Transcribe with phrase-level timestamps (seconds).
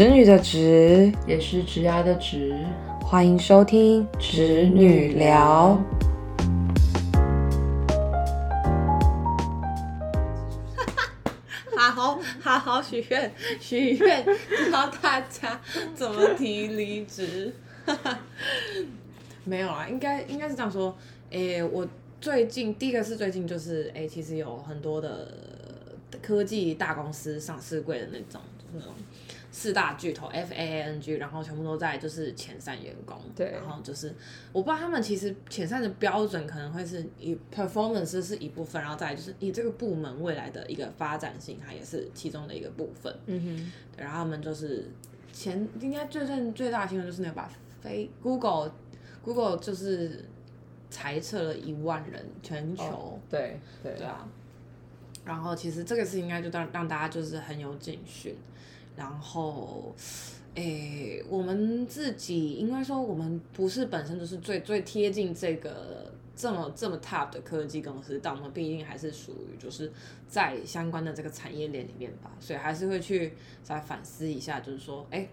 [0.00, 2.56] 侄女的侄，也是直牙的直。
[3.02, 5.78] 欢迎收听侄女聊。
[11.76, 14.24] 好好好许愿，许愿
[14.72, 15.60] 教大家
[15.94, 17.54] 怎么提离职。
[19.44, 20.96] 没有啊，应该应该是这样说。
[21.28, 21.86] 诶、我
[22.22, 25.30] 最近第一个是最近就是诶、其实有很多的
[26.22, 28.94] 科技大公司上市柜的那种，就是那种
[29.52, 33.16] 四大巨头 F A A N G，然后全部都在就是遣散员工。
[33.34, 34.14] 对然后就是
[34.52, 43.12] 我不知道他们其实遣散的标准可能会是以 performance 是一部分，然后再来就是以这个部门未来的一个发展性，它也是其中的一个部分。
[43.26, 44.88] 嗯对，然后他们就是
[45.32, 48.72] 前应该最近最大的新闻就是那个把非 Google
[49.22, 50.24] Google 就是
[50.90, 52.84] 裁撤了一万人，全球。
[52.84, 54.28] 哼，对对对啊，
[55.24, 58.36] 然后其实这个事应该就让让大家就是很有警讯，
[58.96, 59.94] 然后，
[60.54, 69.90] 诶，我们自己应该说我们不是本身就是最最贴近这个这么这么 top 的科技公司，但我们毕竟还是属于就是
[70.28, 73.32] 在相关的这个产业链里面吧，所以还是会去
[73.62, 75.28] 再反思一下，就是说，哎，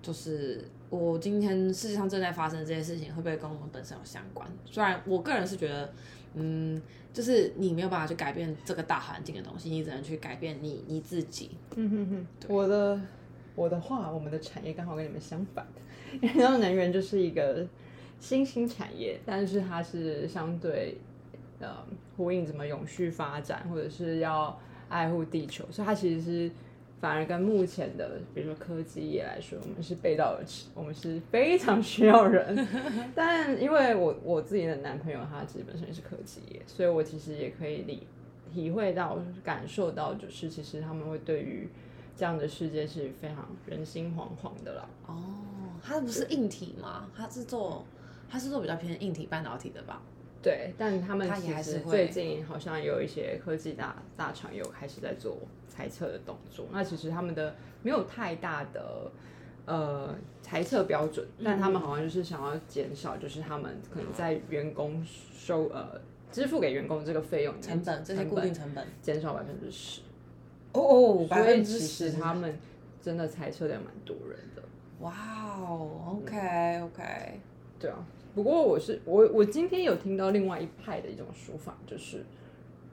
[0.00, 4.48] 就是我今天世界上正在发生这些事情，会不会跟我们本身有相关？
[4.64, 5.92] 虽然我个人是觉得，
[6.34, 6.80] 嗯，
[7.12, 11.50] 就是你没有办法去改变这个大环境的东西，你只能去改变你你自己。
[11.74, 13.00] 嗯哼哼，我的
[13.54, 15.66] 我的话，我们的产业刚好跟你们相反，
[16.36, 17.66] 然后能源就是一个
[18.20, 20.96] 新兴产业，但是它是相对
[21.58, 21.84] 呃
[22.16, 26.50] 呼应怎么永续发展，或者是要爱护地球，所以它其实是。
[27.00, 32.66] 反而跟目前的，比如说科技业来说，我们是背道而驰，我们是非常需要人。
[33.14, 38.06] 但因为我我自己的男朋友他其实本身也是科技业，所以我其实也可以理
[38.52, 41.68] 体会到、感受到，就是其实他们会对于
[42.16, 44.88] 这样的世界是非常人心惶惶的啦。
[45.06, 45.16] 哦，
[45.82, 47.08] 他不是硬体吗？
[47.16, 47.84] 他是做
[48.28, 50.02] 他是做比较偏硬体半导体的吧？
[50.40, 55.36] 对，但他们其实最近好像有一些科技大大厂有开始在做
[55.68, 56.66] 裁测的动作。
[56.70, 59.10] 那其实他们的没有太大的
[59.66, 66.00] 呃裁测标准，但他们好像就是想要减少，就是他们可能在员工收呃
[66.30, 68.86] 支付给员工这个费用成本这些固定成本。
[69.02, 70.02] 减少百分之十。
[70.72, 72.56] 哦哦所以其实他们
[73.02, 74.62] 真的裁测的也蛮多人的。
[75.00, 75.12] 哇
[75.58, 77.40] 哦，OK OK，
[77.80, 77.96] 对啊，
[78.38, 82.24] 不过我是我我今天有听到另外一派的一种说法，就是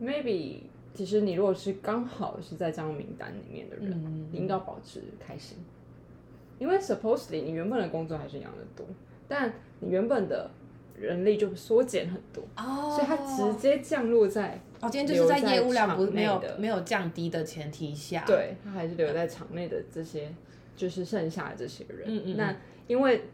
[0.01, 0.61] maybe
[0.91, 5.55] 其实你如果是刚好是在这张名单里面的人，嗯你应该要保持开心，
[6.57, 8.88] 因为 supposedly 你原本的工作还是一样的多，
[9.28, 10.50] 但你原本的
[11.00, 20.34] 人力就缩减很多，哦所以它直接降落在哦，今天就是在业务量不没有的没有降低的前提下，，对，他还是留在场内的这些，
[20.75, 22.07] 就是剩下的这些人。
[22.07, 22.55] 嗯嗯那
[22.88, 23.25] 因为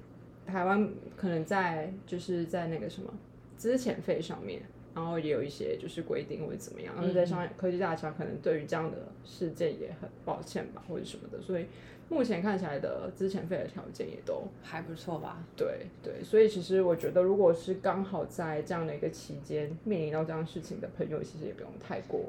[0.45, 3.13] 台湾可能在就是在那个什么
[3.57, 4.61] 资遣费上面，
[4.93, 11.65] 然后也有一些就是规定或者怎么样，然后在商业科技大厂可能对于这样的事件也很抱歉吧，或者什么的，所以
[12.09, 15.43] 目前看起来的资遣费的条件也都还不错吧？
[15.55, 22.25] 对对，所以其实我觉得，如果是刚好在这样的一个期间面临到这样事情的朋友，其实也不用太过。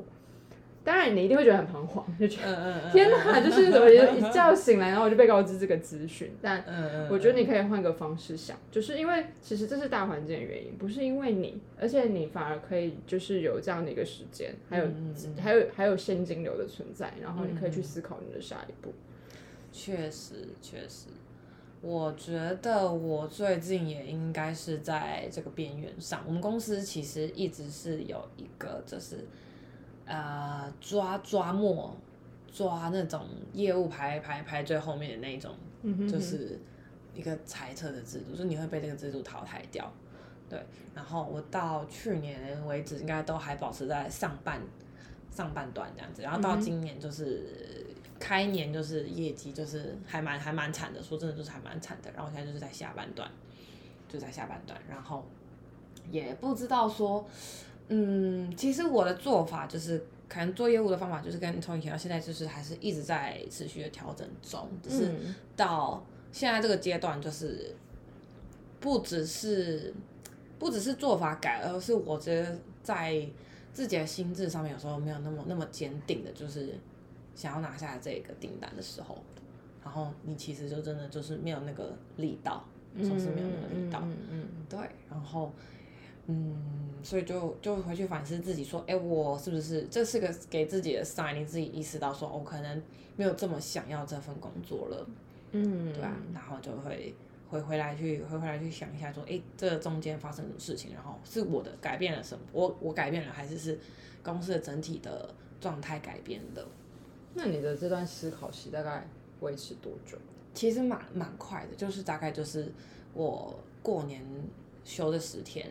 [0.85, 3.97] 当然，你一定会觉得很彷徨，就觉得、嗯嗯天哪，就是我一
[4.33, 6.33] 觉醒来，然后我就被告知这个资讯。
[6.43, 14.87] 但嗯我觉得你可以换个方式想，就是因为其实这是大环境的原因，不是因为你，而且你反而可以就是有这样的一个时间，还有、
[15.41, 18.93] 还有还有现金流的存在，然后你可以去思考你的下一步。
[19.71, 21.07] 确实确实，
[21.81, 26.23] 我觉得我最近也应该是在这个边缘上。
[26.27, 29.25] 我们公司其实一直是有一个就是
[30.07, 31.97] 呃抓抓末
[32.53, 35.55] 抓那种业务排排排最后面的那种，
[36.09, 36.59] 就是
[37.15, 39.93] 一个裁撤的制度，就是你会被这个制度淘汰掉。
[40.49, 40.63] 对，
[40.95, 44.61] 然后我到去年为止，应该都还保持在上半
[45.31, 47.87] 上半段这样子，然后到今年就是、
[48.21, 53.31] 开年就是业绩就是还蛮还蛮惨的，说真的就是还蛮惨的，然后现在就是在下半段，
[54.11, 55.25] 就在下半段，然后
[56.11, 57.27] 也不知道说，
[57.89, 60.05] 嗯，其实我的做法就是。
[60.29, 66.03] 可能做业务的方法就是跟 Tony 提到，现在就是还是一直在持续的调整中，只是嗯到
[66.33, 67.77] 现在这个阶段，就是
[68.81, 69.93] 不只是
[70.59, 73.29] 不只是做法改，而是我觉得在
[73.75, 76.79] 自己的心智上面有时候没有那么那么坚定的，就是
[77.35, 79.23] 想要拿下这个订单的时候，
[79.85, 82.65] 然后你其实就真的就是没有那个力道，
[83.03, 84.79] 总是没有那个力道，嗯嗯对，
[85.11, 85.53] 然后
[86.27, 86.57] 嗯，
[87.03, 91.35] 所以就就回去反思自己，说，哎，我是不是这是个给自己的 sign？
[91.35, 92.83] 你自己意识到说，我可能
[93.17, 95.07] 没有这么想要这份工作了，
[95.51, 97.15] 嗯，对啊，然后就会
[97.49, 100.95] 回回来去回回来去想一下，说，哎，这中间发生什么事情？
[100.95, 102.45] 然后是我的改变了什么？
[102.53, 103.79] 我我改变了，还是是
[104.23, 106.65] 公司的整体的状态改变的？
[107.35, 109.09] 那你的这段思考期大概
[109.41, 110.17] 维持多久？
[110.55, 112.71] 其实蛮蛮快的，就是大概就是
[113.15, 114.23] 我过年
[114.85, 115.71] 休的十天，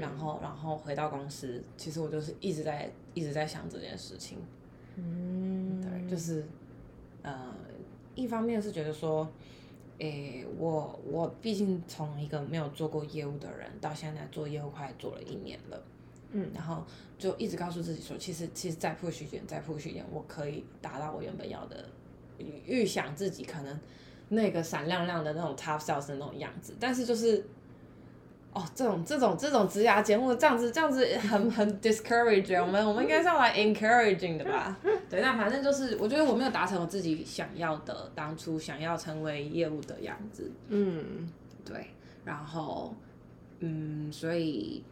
[0.00, 4.38] 然后然后回到公司，其实我就是一直在一直在想这件事情。
[4.96, 6.44] 嗯，对，就是
[7.22, 7.54] 呃，
[8.14, 9.28] 一方面是觉得说，
[9.98, 15.82] 诶，我我毕竟从一个没有做过业务的人，到现在做业务快做了一年了，
[16.30, 16.82] 嗯，然后
[17.18, 21.84] 就一直告诉自己说，其实其实再 push 一点，再 push 一点，我可以达到我原本要的，
[22.38, 23.78] 预预想自己可能
[24.30, 27.44] 那个闪亮亮的那种 top sales 的那种样子，但是就是。
[28.56, 34.74] 哦，这种这种这种职涯节目这样子这样子很很 discouraging，我们我们应该是要来 encouraging 的吧？
[35.10, 41.30] 对，那反正就是我觉得我没有达成我自己想要的当初想要成为业务的样子，嗯，
[41.66, 41.88] 对，
[42.24, 42.94] 然后
[43.60, 44.82] 嗯，所以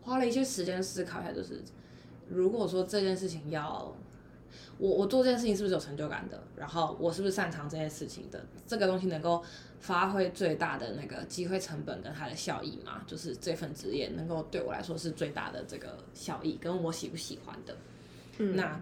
[0.00, 1.62] 花了一些时间思考一下，就是
[2.30, 3.94] 如果说这件事情要
[4.78, 9.42] 我我做这件事情是不是有成就感的，然后我是不是擅长这件事情的，这个东西能够
[9.80, 13.02] 发挥最大的那个机会成本跟它的效益嘛？
[13.06, 17.76] 就是这份职业能够对我来说是最大的这个效益，跟我喜不喜欢的。
[18.38, 18.80] 嗯那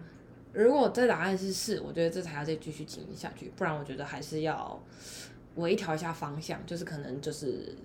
[0.51, 4.81] 如果这答案是是，我觉得这才要再继续经营下去，不然我觉得还是要
[5.55, 7.75] 微调一下方向，就是可能就是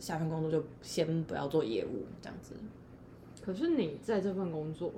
[0.00, 2.54] 下份工作就先不要做业务这样子。
[3.44, 4.90] 可是你在这份工作，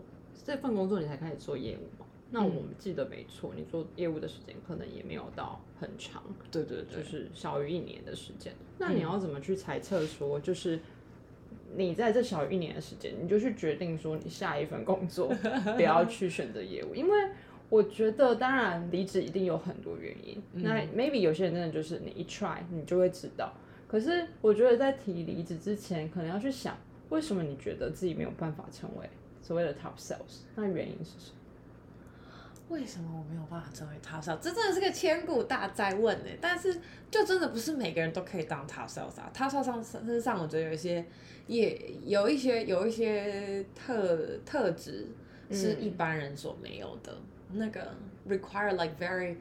[0.45, 2.06] 这份工作你才开始做业务嘛？
[2.31, 8.53] 那我们记得没错，你做业务的时间可能也没有到很长，对对对，就是小于一年的时间。
[8.79, 10.79] 那你要怎么去猜测说，就是
[11.77, 15.33] 你在这小于一年的时间，你就去决定说你下一份工作
[15.77, 16.95] 不要 去选择业务？
[16.95, 17.29] 因为
[17.69, 20.43] 我觉得，当然离职一定有很多原因。
[20.53, 23.53] 那 maybe 有些人真的就是你一 try 你就会知道。
[23.89, 26.77] 可是我觉得在提离职之前，可能要去想，
[27.09, 29.09] 为什么你觉得自己没有办法成为
[29.41, 30.43] 所谓的 top sales？
[30.57, 31.36] 那原因是什么？
[32.69, 34.39] 为什么我没有办法成为 top sales？
[34.39, 36.31] 这真的是个千古大哉问呢。
[36.41, 36.81] 但是
[37.11, 39.31] 就真的不是每个人都可以当 top sales 啊。
[39.35, 41.05] top sales 上身上，我觉得有一些
[41.47, 45.07] 也有一些有一些特特质
[45.51, 47.17] 是一般人所没有的。
[47.53, 47.95] 那个
[48.29, 49.37] require like very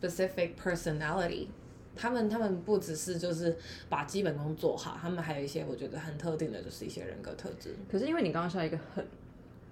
[0.00, 1.48] specific personality。
[1.96, 3.56] 他们他们不只是就是
[3.88, 7.74] 把基本功做好，他们还有一些我觉得很特定的，就是一些人格特质。
[7.90, 9.04] 可是因为你刚刚说一个很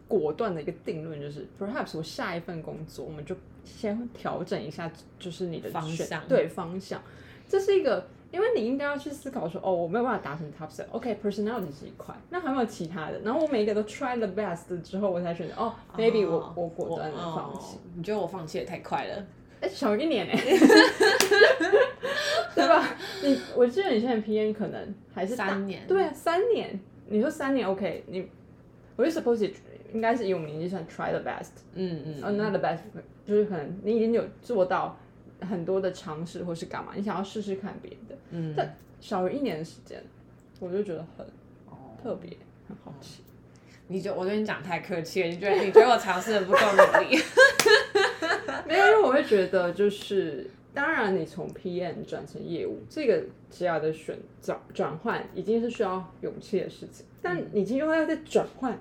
[0.09, 7.01] 果断的一个定论，就是 perhaps 我下一份工作，我们就先调整一下，就是你的选方向对方向，
[7.49, 8.07] 这是一个。
[8.33, 13.19] 因为你应该要去思考说，哦，我没有办法达成 top sell，OK，personality、是一块，那还有没有其他的？
[13.21, 17.77] 然后我每一个都 try the best 之后，我才选择，哦，maybe 我我果断的放弃。
[17.77, 19.25] 哦你觉得我放弃的太快了？
[19.61, 20.37] 哎、小一年哎、
[22.55, 22.97] 对吧？
[23.23, 26.79] 你我记得你现在 PN 可能还是三年对啊，三年。
[27.07, 28.29] 你说三年 OK，你
[28.97, 29.55] 我就 suppose it
[29.97, 32.81] 应该是以我们年纪算 try the best，嗯嗯呃、not the best，
[33.27, 34.95] 就是可能你已经有做到
[35.41, 40.03] 很多的尝试或是干嘛，你想要试试看别的，嗯，但少于一年的时间，
[40.61, 41.25] 我就觉得很
[41.71, 41.97] 哦。
[42.03, 42.37] 特别，
[42.69, 43.23] 很好奇。
[43.89, 47.17] 你就我觉得你讲太客气了，你觉得你觉得我尝试的不够努力？
[48.69, 58.77] 没有，因为我会觉得就是，当然你从 PM 转成业务这个职业的选转转换，已经是需要勇气的事情，但你今天又要再转换，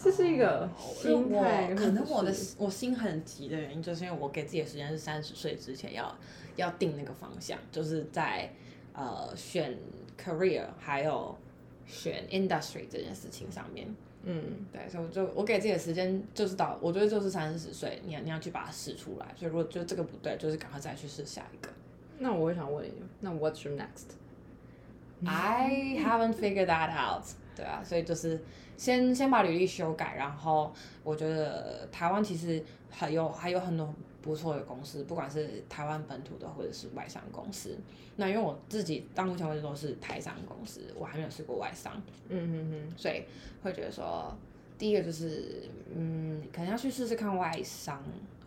[0.00, 6.16] 这是一个心态可能我的我心很急的原因，就是因为我给自己的时间是三十岁之前要
[6.54, 8.48] 要定那个方向，就是在
[8.92, 9.76] 呃选
[10.16, 11.36] career 还有
[11.84, 13.92] 选 industry 这件事情上面。
[14.22, 19.26] 嗯，对，所以我就我给自己的时间就是到，我觉得就是三十岁，你要你要去把它试出来。
[19.36, 21.72] 所以如果就这个不对，就是赶快再去试下一个。
[22.18, 25.70] 那我也想问你，那 What's your next？I
[26.04, 27.24] haven't figured that out。
[27.56, 28.40] 对啊，所以就是
[28.78, 30.72] 先先把履历修改，然后
[31.04, 33.92] 我觉得台湾其实还有还有很多
[34.22, 37.76] 不错的公司，不管是台湾本土的或者是外商公司。
[38.16, 41.92] 那因为我自己到目前为止都是台商公司，我还没有试过外商，
[42.28, 43.22] 嗯嗯嗯，所以
[43.62, 44.32] 会觉得说，
[44.78, 48.02] 第一个就是嗯，可能要去试试看外商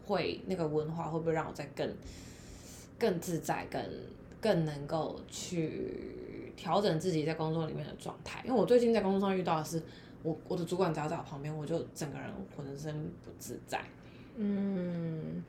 [0.06, 1.90] 会那个文化会不会让我再更
[2.98, 3.82] 更自在，更
[4.42, 8.42] 更能够去调整自己在工作里面的状态。
[8.46, 9.82] 因为我最近在工作上遇到的是，
[10.24, 13.84] 我我的主管只要在我旁边，我就整个人浑身不自在。
[14.36, 15.44] 嗯，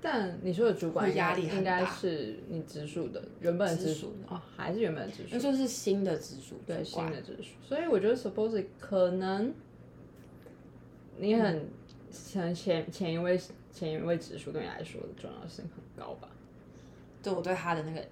[0.00, 7.50] 但你说的主管压力应该是你直属的，原本的直直属哦，还是原本的直属，那就是新的直属对新的直属。
[7.62, 9.54] 所以我觉得 suppose 可能
[11.18, 11.68] 你很
[12.32, 13.40] 可能前前一位
[13.72, 16.28] 前一位直属对你来说的重要性很高吧。
[17.22, 18.04] 对我对他的那个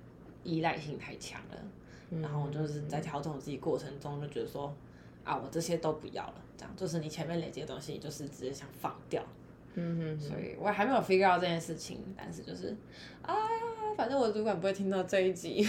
[0.42, 1.56] 依赖性太强了，
[2.10, 4.74] 嗯然后我就是在调整我自己过程中就觉得说，
[5.24, 9.22] 啊，我这些都不要了，这样就是你前面累积的东西，你就是直接想放掉。
[9.76, 12.76] 嗯哼所以我还没有 figure out 这件事情，但是就是
[13.22, 13.34] 啊，
[13.96, 15.68] 反正我主管不会听到这一集。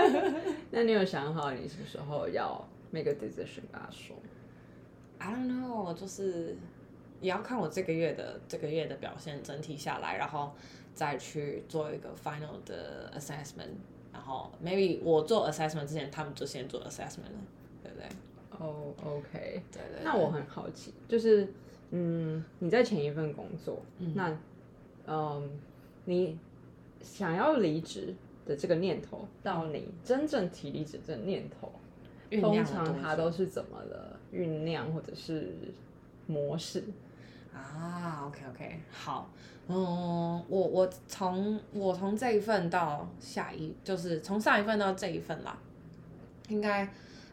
[0.70, 4.14] 那你有想好你什么时候要 make a decision 跟他说
[5.18, 6.56] ？I don't know，就是
[7.22, 10.52] 也要看我这个月的这个月的表现整体下来，然后
[10.94, 13.72] 再去做一个 final 的 assessment，
[14.12, 17.40] 然后 maybe 我做 assessment 之前，他们就先做 assessment 了，
[17.82, 18.06] 对不对？
[18.58, 21.46] 哦、o k 对对那我很好奇，就是
[21.90, 23.80] 嗯，你在前一份工作，
[24.14, 24.36] 那
[25.06, 25.48] 嗯，
[26.04, 26.38] 你
[27.00, 31.72] 想要离职的这个念头，到你真正提离职这个念头，
[32.40, 35.54] 通常它都是怎么的酝酿或者是
[36.26, 36.84] 模式？
[37.54, 39.30] 啊，OK OK，好，
[39.68, 39.76] 嗯，
[40.48, 45.58] 我我从我从这一份到下一，就是从上一份到这一份啦，
[46.48, 46.88] 应该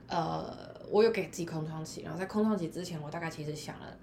[0.07, 0.53] 呃，
[0.89, 3.97] 我有给自己空窗期，然后在空窗期之前，我大概其实想了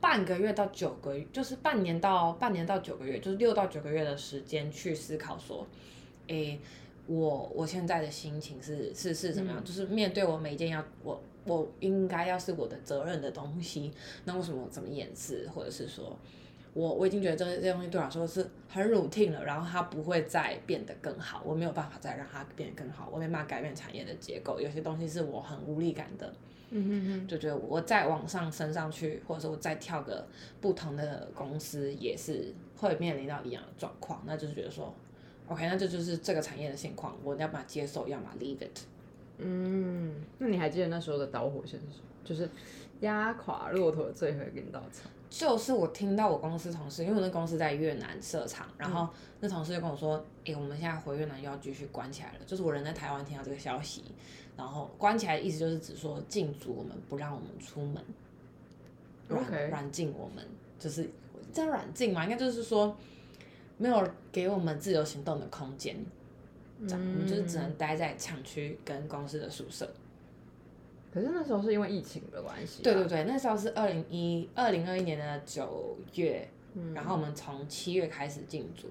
[0.00, 5.66] 半个月到九个月，就是半年到半年到九个月，就是六到九个月的时间去思考说，
[6.28, 6.58] 诶，
[7.06, 9.62] 我我现在的心情是是是怎么样？
[9.62, 13.92] 就是面对我每一件要我我应该要是我的责任的东西，
[14.24, 15.46] 那为什么我这么掩饰？
[15.54, 16.16] 或者是说
[16.72, 26.32] 我我已经觉得这这些东西对我来说是很 routine 了，然后它不会再变得更好，我没有办法再让它变得更好，我没办法改变产业的结构，有些东西是我很无力感的。
[26.72, 30.24] 嗯哼哼，就觉得我再往上升上去，或者说我再跳个
[30.60, 34.22] 不同的公司，也是会面临到一样的状况。
[34.24, 34.94] 那就是觉得说
[35.48, 38.78] ，OK，那这就是这个产业的现况，我要么接受，要么 leave it。
[39.38, 42.04] 嗯，那你还记得那时候的导火线是什么？
[42.22, 42.48] 就是
[43.00, 45.10] 压垮骆驼的最后一根稻草。
[45.30, 49.08] 就是我听到我公司同事，因为我那公司在越南设厂，然后
[49.38, 52.38] 那同事就跟我说，诶、我们现在回越南又要继续关起来了。
[52.44, 54.02] 就是我人在台湾听到这个消息，
[54.56, 58.04] 然后关起来的意思就是只说禁足我们，不让我们出门，
[59.28, 60.44] 软软禁我们，
[60.80, 61.08] 就是
[61.52, 62.96] 这样软禁嘛，应该就是说
[63.78, 65.96] 没有给我们自由行动的空间，
[66.88, 69.88] 这样、我们就是只能待在厂区跟公司的宿舍。
[71.12, 76.48] 可是那时候是因为疫情的关系吧，对对对，那时候是二零一二零二一年的九月，
[76.94, 78.88] 然后我们从七月开始进驻，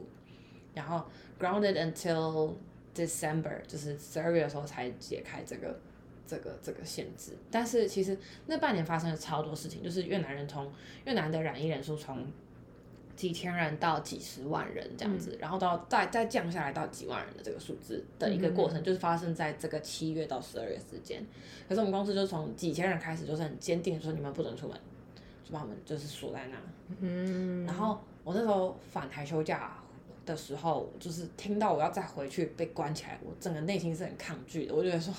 [0.74, 1.06] 然后
[1.40, 2.54] grounded until
[2.94, 5.80] December，就是十二月的时候才解开这个
[6.28, 7.32] 这个这个限制。
[7.50, 10.70] 但是其实那半年发生了超多事情，就是越南人从
[11.06, 12.28] 越南的染疫人数从
[13.20, 21.22] 几千人到几十万人这样子，然后到再再降下来到几万人的这个数字的一个过程，就是发生在这个七月到十二月之间。
[21.68, 24.78] 可是我们公司就从几千人开始，就是很坚定说你们不准出门，
[25.44, 26.58] 就把我们就是锁在那。
[27.02, 29.78] 嗯，然后我那时候返台休假
[30.26, 34.74] 的时候，就是听到我要再回去被关起来，我整个内心是很抗拒的。
[34.74, 35.14] 我觉得说，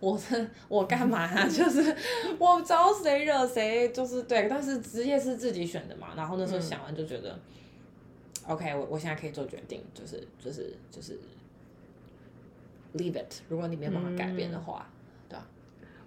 [0.00, 1.48] 我是我干嘛啊？
[1.48, 1.96] 就是
[2.38, 4.48] 我招谁惹谁，就是对。
[4.48, 6.08] 但是职业是自己选的嘛。
[6.16, 7.38] 然后那时候想完就觉得、
[8.46, 11.18] o k 我我现在可以做决定，就是就是就是
[12.96, 13.42] leave it。
[13.48, 14.90] 如果你没有办法改变的话，
[15.28, 15.46] 对吧？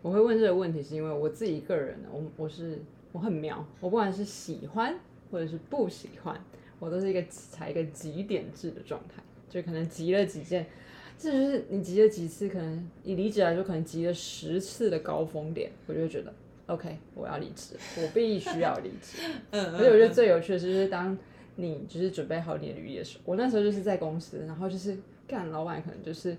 [0.01, 2.79] 我会问这个问题，是因为我自己个人呢，我我是
[3.11, 4.95] 我很妙，我不管是喜欢
[5.31, 6.39] 或者是不喜欢，
[6.79, 10.67] 我都是一个采一个极点制的状态，就可能急了几件，
[11.17, 16.33] 这就是你急了几次，可能以离职来说，可能急了十次的高峰点，我就会觉得
[16.67, 19.17] OK，我要离职，我必须要离职。
[19.51, 21.17] 嗯而且我觉得最有趣的，就是当
[21.55, 24.95] 你就是准备好你的履历的时候，我那时候就是在公司，然后就是
[25.27, 26.37] 干老板可能就是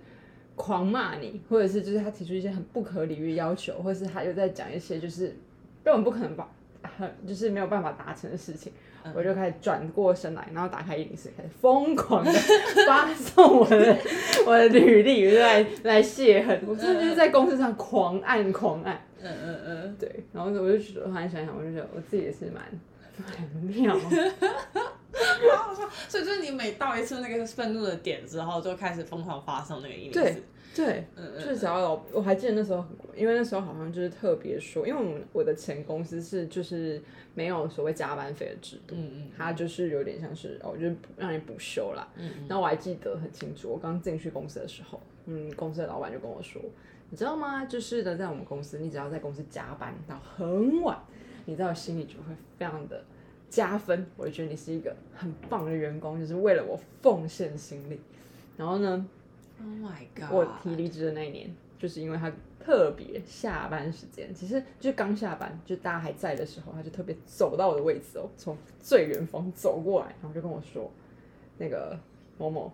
[0.55, 5.35] 狂骂你，或者是就是他提出一些很不可理喻要求，或者是他又在讲一些就是
[5.83, 6.49] 根本不可能把
[6.83, 8.73] 很 就是没有办法达成的事情，
[9.15, 12.33] 我就开始转过身来，然后打开一零四，开始疯狂的
[12.87, 13.97] 发送我的
[14.47, 19.01] 我的履历来来泄恨，我真的就是在公司上狂按狂按。
[19.21, 22.63] 嗯嗯嗯，对，然后我就觉得，我突然想想，我就觉得我自己也是蛮
[23.19, 23.27] 蛮
[23.65, 23.99] 妙。
[26.09, 30.43] 所以就是你每到一次那个愤怒的点之后，就开始疯狂发送那个一零对四。
[30.79, 31.05] 对，
[31.35, 32.85] 就是只要有，我还记得那时候，
[33.17, 37.03] 因为那时候好像就是特别说，因为我们我的前公司是就是
[37.35, 42.07] 没有所谓加班费的制度，嗯嗯它就是有点像是哦，就是补让你补休啦。
[42.17, 46.63] 嗯然后我还记得很清楚，我刚进去公司的时候，嗯，公司的老板就跟我说，
[47.11, 47.65] 你知道吗？
[47.65, 50.97] 就是呢，在我们公司，你只要在公司加班到很晚，
[51.45, 53.03] 你在我心里就会非常的
[53.51, 58.01] 加分，我就觉得你是一个很棒的员工，就是为了我奉献心力。
[58.57, 59.07] 然后呢，
[59.61, 60.33] Oh my god！
[60.33, 70.91] 我提离职的那一年，就是因为他特别下班时间，其实就刚下班，就大家还在的时候，他就特别走到我的位置哦，从最远方走过来，然后就跟我说
[71.59, 71.99] ：“那个
[72.39, 72.73] 某某，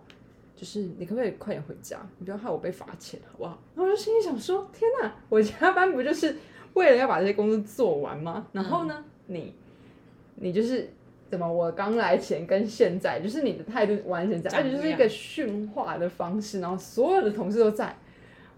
[0.55, 1.99] 就是你可不可以快点回家？
[2.19, 6.35] 你不要害我被罚钱，好不好？”然后我就心里想说：“天哪，我加班不就是
[6.75, 8.47] 为了要把这些工作做完吗？
[8.51, 9.55] 然后呢，你
[10.35, 10.89] 你就是。”
[11.29, 11.51] 怎么？
[11.51, 17.95] 我刚来前跟现在，就是你的态度完全这样，而且就是一个训话的方式，然后所有的同事都在，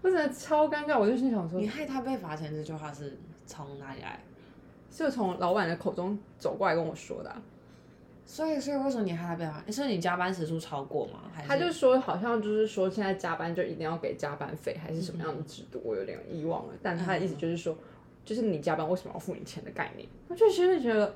[0.02, 0.98] 我真的超尴尬。
[0.98, 4.20] 我就心想说你，害他被罚钱这句话是从哪里来？
[4.90, 7.42] 是从老板的口中走过来跟我说的啊、
[8.24, 9.62] 所以，所以为什么你害他被罚？
[9.70, 11.20] 所以你加班时数超过吗？
[11.32, 16.74] 还是他就说好像就是说现在加班就一定要给加班费，还是什么样的制度，我有点遗忘了。
[16.82, 17.76] 但他的意思就是说，
[18.24, 21.14] 就是你加班为什么要付你钱的概念，我就真的觉得。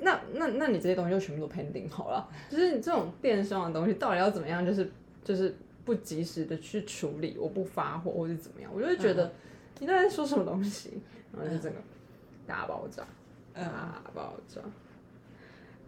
[0.00, 4.90] 那那那你这些东西就全部都 pending 好了，就是你这种电商的东西到底要怎么样，就是
[5.24, 5.54] 就是
[5.84, 9.32] 不及时的去处理，我不发货或者怎么样，我就会觉得
[9.78, 11.00] 你到底在说什么东西，
[11.32, 11.78] 然后就整个
[12.46, 13.04] 大爆炸，
[13.54, 14.60] 大爆炸。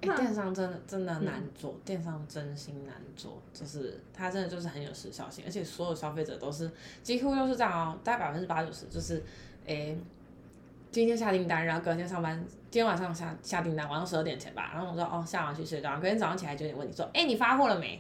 [0.05, 6.69] 哎、电商真的真的难做，电商真心难做，就是它真的就是很有时效性，而且所有消费者都是
[7.05, 9.23] 几乎都是这样哦，大概百分之八九十就是，
[9.65, 9.97] 哎、
[10.93, 12.39] 今天下订单，然后隔天上班，
[12.71, 17.99] 今天晚上下下订单，晚上十二点前吧，然后我说哦下完去睡觉，隔天早上起来九点问你说，哎、你发货了没？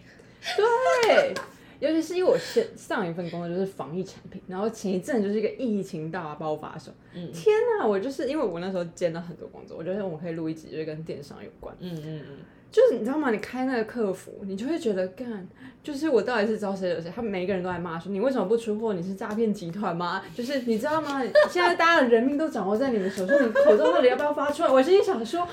[0.54, 1.32] 对，
[1.80, 7.87] 尤其是因为我现上一份工作就是防疫产品，然后前一阵就是一个疫情大爆发的时候，嗯天哪！
[7.87, 12.37] 我就是因为我那时候兼了很多工作，我觉得我可以录一集就是跟电商有关，嗯嗯嗯，
[12.73, 13.31] 就是你知道吗？
[13.31, 15.47] 你开那个客服，你就会觉得干，
[15.83, 17.12] 就是我到底是招谁惹谁？
[17.14, 18.95] 他们每一个人都在骂说你为什么不出货？
[18.95, 20.23] 你是诈骗集团吗？
[20.35, 21.23] 就是你知道吗？
[21.50, 24.69] 现在大家的人命都掌握在你们手上，你口罩到底要不要发出来？
[24.69, 25.47] 我心里想说。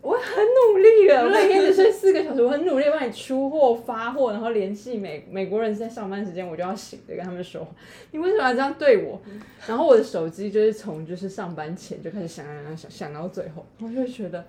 [0.00, 7.66] 我很努力了，我每天只睡四个小时，我很努力帮你出货、发货，然后联系美美国人在上班时间，我就要醒着跟他们说。
[8.12, 9.20] 你为什么要这样对我？
[9.66, 14.46] 然后我的手机就是从就是上班前就开始响响响响响到最后， 我就会觉得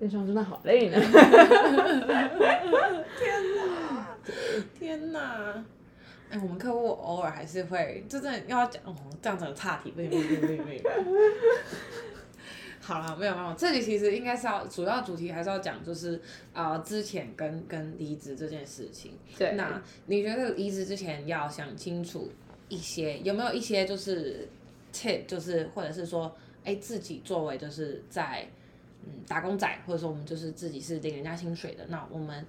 [0.00, 0.98] 电商真的好累呢。
[4.78, 5.62] 天哪！
[6.30, 10.82] 哎、我们客户偶尔还是会，就真的要讲哦，这样子的岔题，不行不行不行不行。
[12.80, 16.18] 好了，没有没有，这里其实应该是要主要主题还是要讲，就是
[16.54, 19.18] 呃之前跟跟离职这件事情。
[19.36, 22.30] 对那你觉得离职之前要想清楚
[22.70, 24.48] 一些，有没有一些就是
[24.94, 26.34] tip，就是或者是说，
[26.64, 28.48] 哎、自己作为就是在
[29.04, 32.44] 嗯打工仔，或者说我们就是自己是领人家薪水的，那我们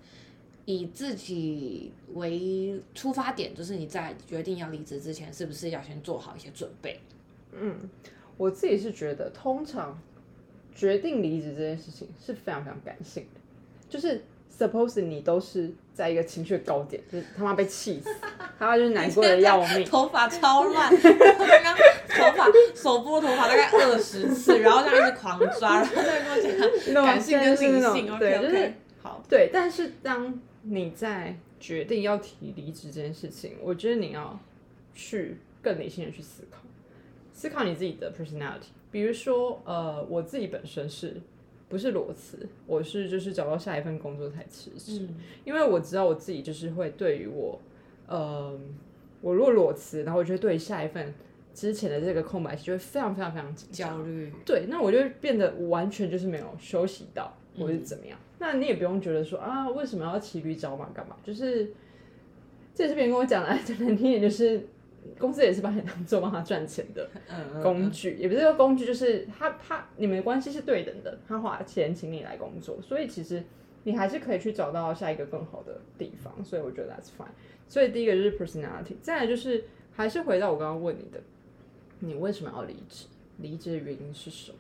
[0.66, 7.00] 以自己为出发点，就是你在决定要离职之前，是不是要先做好一些准备？
[7.54, 7.90] 嗯
[8.38, 10.00] 我自己是觉得，通常
[10.74, 13.40] 决定离职这件事情是非常非常感性的，
[13.90, 14.24] 就是
[14.62, 18.10] suppose 你都是在一个情绪的高点，就是他妈被气死，
[18.60, 19.84] 他妈就是难过的要命。
[19.86, 21.76] 头发超乱，刚刚
[22.08, 34.40] 头发手拨头发大概二十次，然后这样一直狂抓，然后再跟我讲感性跟理性，OK 就是 OK，好，对，但是当你在决定要提离职这件事情，我觉得你要
[34.94, 36.60] 去更理性的去思考，
[37.34, 38.70] 思考你自己的 personality。
[38.92, 41.22] 比如说，呃，我自己本身是
[41.72, 42.38] 不是裸辞？
[42.68, 47.60] 我是就是找到下一份工作才辞职，嗯因为我知道我自己就是会对于我，
[48.08, 48.60] 呃，
[49.22, 51.14] 我如果裸辞，然后我就会对下一份
[51.54, 58.20] 之前的这个空白期就会非常非常非常焦虑，对，那我就会变得完全就是没有休息到，或者是怎么样。
[58.38, 61.16] 那你也不用觉得说啊，为什么要骑驴找马干嘛？
[61.24, 61.72] 就是
[62.76, 64.68] 这也是别人跟我讲的，讲难听一点就是。
[65.20, 73.44] 公司也是把你当做帮他赚钱的 嗯工具，也不是说工具，就是他他你们的关系是对等的，他花钱请你来工作，所以其实
[73.84, 77.28] 你还是可以去找到下一个更好的地方，所以我觉得 that's fine。
[77.68, 81.22] 所以第一个就是 personality，再来就是还是回到我刚刚问你的，
[82.00, 83.06] 你为什么要离职？
[83.38, 84.58] 离职的原因是什么？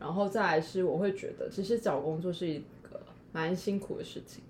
[0.00, 3.00] 然后再来是我会觉得，其实找工作是一个
[3.32, 4.42] 蛮辛苦的事情，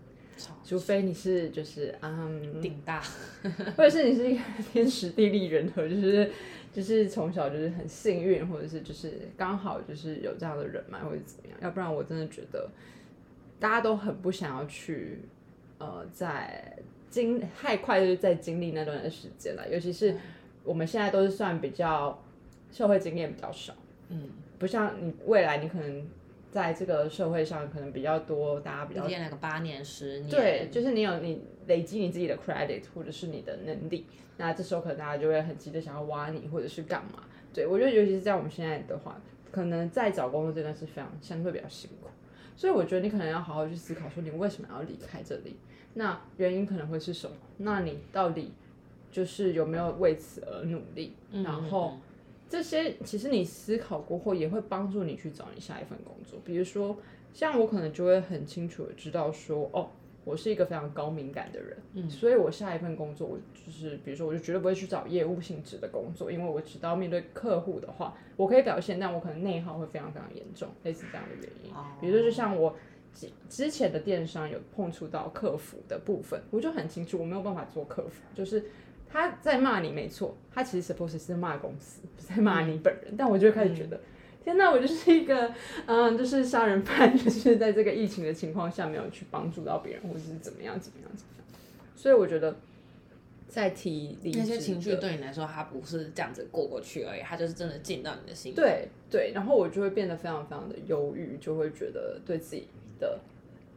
[0.64, 3.02] 除非你是就是嗯顶大，
[3.76, 4.40] 或者是你是一个
[4.72, 6.30] 天时地利人和，就是
[6.72, 12.68] 就是从小就是很幸运，或者是就是刚好就是有这样的人脉或者怎么样，要不然我真的觉得
[13.58, 15.20] 大家都很不想要去
[15.78, 16.76] 呃在
[17.10, 20.14] 经太快就是在经历那段的时间了，尤其是
[20.62, 22.22] 我们现在都是算比较
[22.70, 23.72] 社会经验比较少，
[24.10, 26.06] 嗯，不像你未来你可能
[26.50, 34.06] 在这个社会上可能比较多大家比较练了个八年十年，对，就是你有你累积你自己的 credit 或者是你的能力，
[34.36, 37.24] 那这时候可能大家就会很急的想要挖你或者是干嘛。
[37.52, 42.08] 对我觉得尤其是在我们现在的话，可能在找工作这段是非常相对比较辛苦，
[42.56, 45.56] 所以我觉得你可能要好好去思考，说你为什么要离开这里，
[45.94, 47.36] 那原因可能会是什么？
[47.56, 48.52] 那你到底
[49.10, 51.14] 就是有没有为此而努力？
[51.32, 51.98] 嗯然后
[52.48, 56.38] 这些其实你思考过后，也会帮助你去找你下一份工作。
[56.44, 56.96] 比如说，
[57.32, 59.90] 像我可能就会很清楚的知道说，哦，
[60.24, 71.72] 我是一个非常高敏感的人，嗯所以我下一份工作，我就是比如说，我就绝对不会去找业务性质的工作，因为我知道面对客户的话，我可以表现，但我可能内耗会非常非常严重，类似这样的原因。
[71.74, 72.74] 哦比如说，就像我
[73.14, 78.64] 之之前的电商有碰触到客服的部分，我就很清楚我没有办法做客服，就是
[79.10, 84.00] 他在骂你没错，他其实 suppose 是在骂公司，不是在骂你本人，但我就会开始觉得。
[84.44, 85.52] 天呐，我就是一个，
[85.84, 91.46] 嗯，就是杀人犯， 就是在这个疫情的情况下没有去帮助到别人，或者是怎么样怎么样怎么样，
[91.94, 92.56] 所以我觉得
[93.46, 98.56] 在提那些情绪对你来说，它不是这样子过过去而已，它就是真的进到你的心里。
[98.56, 102.68] 对对，然后我就会变得非常非常的忧郁，就会觉得对自己
[102.98, 103.20] 的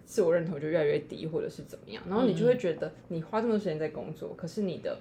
[0.06, 2.02] 自我认同就越来越低，或者是怎么样。
[2.08, 4.98] 然后你就会觉得你花这么多时间在工作，可是你的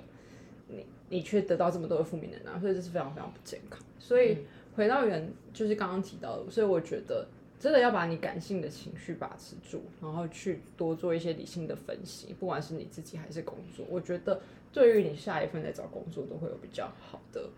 [0.70, 3.78] 你你却得到这么多的负面能量，所以这是非常非常不健康。
[3.98, 4.38] 所以
[4.74, 7.26] 回到原就是刚刚提到的，所以我觉得
[7.58, 14.40] 真的要把你感性的情绪把持住，然后去多做一些理性的分析，不管是你自己还是工作，我觉得
[14.72, 17.48] 对于你下一份在找工作都会有比较好的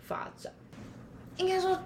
[0.00, 0.52] 发展。
[1.36, 1.78] 应该说，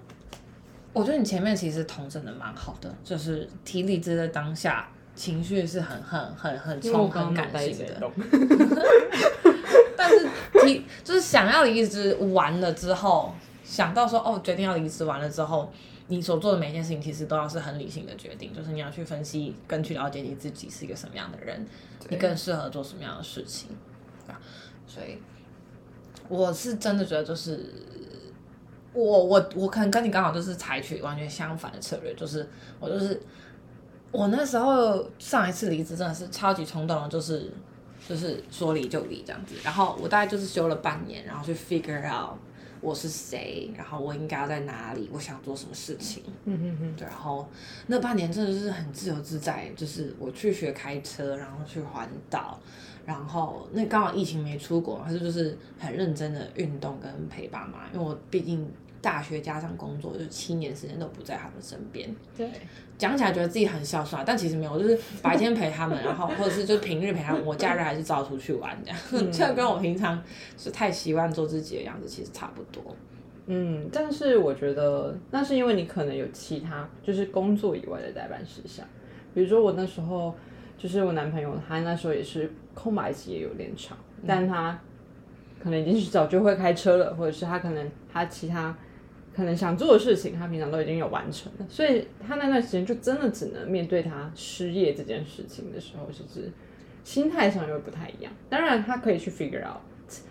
[0.92, 8.00] 我觉得你前面其实统整的蛮好的，就是提离职的当下，情绪是很很很很冲、很感性的。
[9.96, 10.26] 但是
[10.60, 13.34] 提就是想要离职完了之后，
[13.64, 15.72] 想到说哦，决定要离职完了之后，
[16.08, 21.66] 你所做的每一件事情其实都要是很理性的决定，就是你要去分析跟去了解你自己是一个什么样的人，
[22.08, 23.68] 你更适合做什么样的事情，
[24.26, 24.40] 对吧？
[24.86, 25.18] 所以
[26.28, 27.88] 我是真的觉得就是。
[28.94, 32.46] 我我我可能跟你刚好就是采取完全相反的策略，就是
[32.78, 33.18] 我就是
[34.10, 37.50] 我那时候上一次离职真的是超级冲动，就是
[38.08, 39.54] 就是说离就离这样子。
[39.62, 42.36] 然后我大概就是休了半年，然后去 figure out
[42.80, 46.22] 我是谁，然后我应该要在哪里，我想做什么事情。
[46.44, 47.48] 嗯嗯嗯，对，然后
[47.86, 52.58] 那半年真的是很自由自在，就是我去学开车，然后去环岛，
[53.06, 58.68] 然后那刚好疫情没出国，还是就是很认真的运动跟陪爸妈，因为我毕竟
[59.02, 62.08] 大学加上工作，就七年时间都不在他们身边。
[62.36, 62.48] 对，
[62.96, 68.98] 讲起来觉得自己很孝顺啊，但其实没有，就是白天陪他们，然后 或者是就平日陪他们，我假日还是照出去玩这样，
[69.32, 70.22] 这样跟我平常
[70.56, 72.96] 是太习惯做自己的样子其实差不多。
[73.46, 78.86] 嗯，但是我觉得那是因为你可能有其他就是工作以外的代办事项，
[79.34, 80.32] 比如说我那时候
[80.78, 84.78] 就是我男朋友，他那时候也是空白期也有点长，但他
[85.60, 88.76] 可能已经是早就会开车了，或者是他可能他其他
[89.35, 96.51] 可能想做的事情，他平常都已经有完成了，所以他那段时间就真的只能面对他失业这件事情的时候，其实
[97.05, 98.33] 心态上又不太一样。
[98.49, 99.81] 当然他可以去 figure out，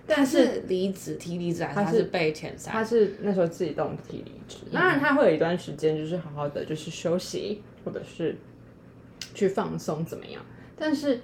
[0.05, 2.71] 但是是离职提离职还是被遣散？
[2.71, 8.37] 他是那时候自己动提离职，当然他会有一段时间就是好好的就是休息，或者是
[9.33, 10.45] 去放松怎么样，
[10.77, 11.19] 但是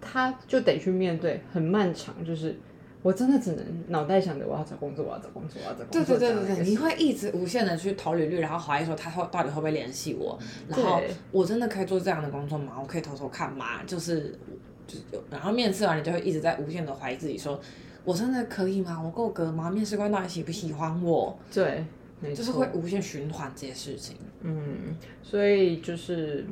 [0.00, 2.56] 他就得去面对很漫长，就是
[3.02, 6.18] 我真的只能脑袋想着我要找工作，我要找工作，我要找工作。
[6.18, 12.74] 对对对对，你这样的一个会一直无限的去投履历，然后怀疑说他会到底会不会联系我，然后我真的可以做这样的工作吗？
[12.78, 13.82] 我可以偷偷看吗？
[13.86, 14.38] 就是
[14.86, 17.58] 就是有，然后面试完你就会一直在无限的怀疑自己说，
[18.04, 19.00] 我真的可以吗？
[19.02, 19.70] 我够格吗？
[19.70, 21.38] 面试官到底喜不喜欢我？
[21.52, 21.86] 对，
[22.34, 24.16] 就是会无限循环这些事情。
[24.42, 26.44] 嗯，所以就是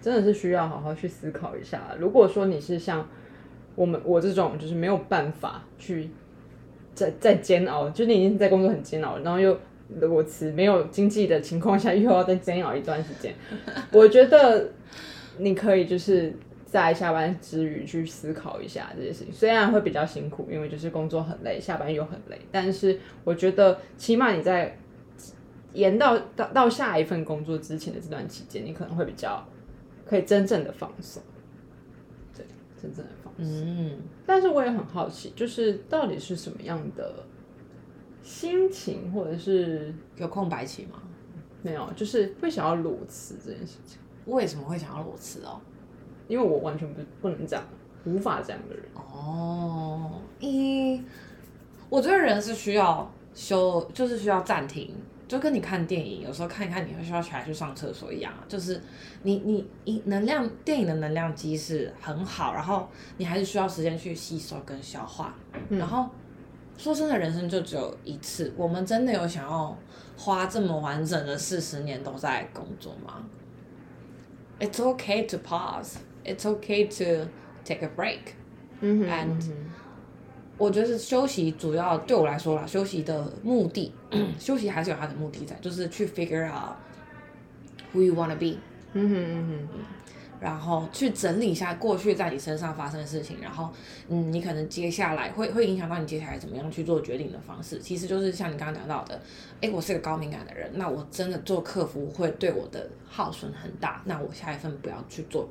[0.00, 1.96] 真的是需要好好去思考一下。
[1.98, 3.08] 如果说你是像
[3.74, 6.10] 我们我这种，就是没有办法去
[6.94, 9.58] 再再煎熬，就是你已经在工作很煎熬，然后又
[10.00, 13.34] 裸辞，没有经济的情况下，又要再煎熬一段时间，
[13.92, 14.70] 我觉得
[15.38, 16.34] 你可以就是。
[16.66, 24.76] 在下班之余去思考一下这些事情，虽然会比较辛苦，因为就是工作很累，下班又很累，但是我觉得起码你在
[25.72, 29.46] 延到到到下一份工作之前的这段期间，你可能会比较
[30.04, 31.22] 可以真正的放松，
[32.36, 32.44] 对，
[32.82, 37.24] 真正的嗯，但是我也很好奇，就是到底是什么样的
[38.22, 41.02] 心情，或者是有空白期吗？
[41.62, 45.60] 没有，就是会想要裸辞这件事情，为什么会想要裸辞哦？
[46.28, 47.64] 因为我完全不不能这样，
[48.04, 48.84] 无法这样的人。
[48.94, 51.02] 哦，一，
[51.88, 54.94] 我觉得人是需要休，就是需要暂停，
[55.26, 58.44] 就跟你看电影，有时候看一看你会需要起来去上厕所一样啊。
[58.46, 58.80] 就是
[59.22, 65.34] 你你你能量电影的能量机是很好，然后你还是需要时间去吸收跟消化，
[65.70, 66.08] 然后
[66.76, 69.76] 说真的，人生就只有一次，我们真的有想要
[70.16, 73.24] 花这么完整的四十年都在工作吗
[74.60, 75.94] ？It's okay to pause.
[76.24, 77.28] It's okay to
[77.64, 78.34] take a break.
[78.80, 79.73] 嗯哼 And 嗯哼
[80.56, 83.92] 我觉得是休息主要对我来说啦，休息的目的，
[84.38, 86.76] 休息还是有它的目的在，就是去 figure out
[87.92, 88.58] who you wanna be，
[88.92, 89.68] 嗯哼嗯哼
[90.40, 93.70] 然后去整理一下过去在你身上发生的事情，然后
[94.08, 99.18] 嗯，你可能接下来会会影响到你接下来怎么样去做决定的方式，其实就是像你刚刚讲到的，
[99.62, 105.48] 哎，我是个高敏感的人，那我真的做客服会对我的耗损很大，那我下一份不要去做。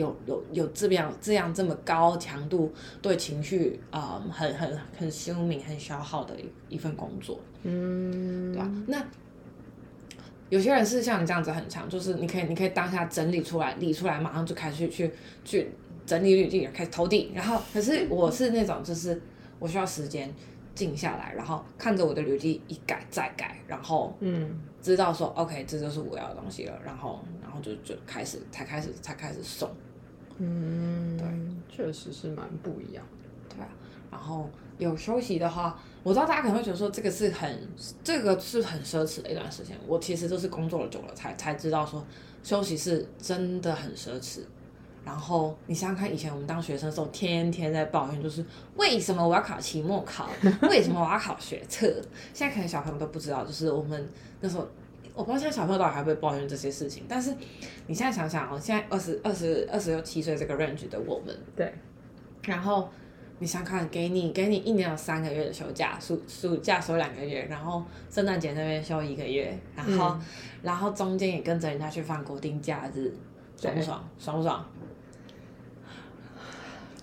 [0.00, 9.04] 有有有这样这样这么高强度对情绪啊、呃很很很休敏很消耗的一一份工作，嗯，对吧、那
[10.48, 15.12] 有些人是像你这样子很强，就是你可以你可以当下整理出来，理出来，马上就开始去去
[15.44, 15.70] 去
[16.04, 17.30] 整理履历，开始投递。
[17.32, 19.22] 然后，可是我是那种就是
[19.60, 20.28] 我需要时间
[20.74, 29.70] 静下来，然后看着我的履历一改再改，然后嗯知道说 OK 这就是我要的东西了，然后然后就就开始才开始才开始送。
[30.42, 31.26] 嗯，对，
[31.68, 33.54] 确实是蛮不一样的。
[33.56, 33.68] 对啊，
[34.10, 34.48] 然后
[34.78, 37.68] 有休息的话，我知道大家可能会觉得说这个是很
[38.02, 39.76] 这个是很奢侈的一段时间。
[39.86, 42.02] 我其实都是工作了久了才才知道说
[42.42, 44.40] 休息是真的很奢侈。
[45.04, 48.42] 然后你想想看，以前我们当学生的时候，天天在抱怨，就是
[48.76, 50.30] 为什么我要考期末考，
[50.62, 51.86] 为什么我要考学测？
[52.32, 54.08] 现在可能小朋友都不知道，就是我们
[54.40, 54.66] 那时候。
[55.20, 57.34] 我不知道现在小朋友到底还会抱怨这些事情，但是
[57.86, 61.70] 你现在想想哦，现在二十二十二十六七岁这个 range 的我们，对，
[62.44, 62.88] 然后
[63.38, 70.20] 你想看，给你给你一年有三个月的休假，暑暑假休两个月，然后圣诞节那边休一个月，然后、嗯
[70.62, 73.10] 然后中间也跟着人家去放国定假日，
[73.56, 74.10] 爽不爽？
[74.18, 74.64] 爽不爽？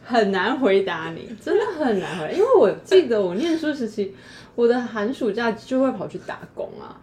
[0.03, 4.15] 很难回答你，真的很难回答，因为我记得我念书时期，
[4.55, 7.01] 我的寒暑假就会跑去打工啊，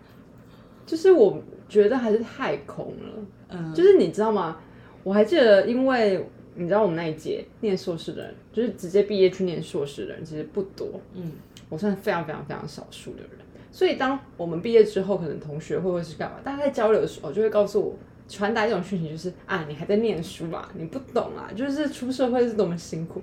[0.86, 3.26] 就是我觉得还是太空了。
[3.48, 4.58] 嗯，就是你知道吗？
[5.02, 11.32] 我还记得，因为你知道我们那一届念硕士的人，就是直接毕业去念硕士的人其实不多，嗯，
[11.68, 13.30] 我算非常非常非常少数的人。
[13.70, 17.96] 所以当我们毕业之后，可能同学会或是干嘛，大家在交流的时候，就会告诉我
[18.28, 23.20] 传达一种讯息，就是啊，你还在念书啊，你不懂啊，就是出社会是多么辛苦。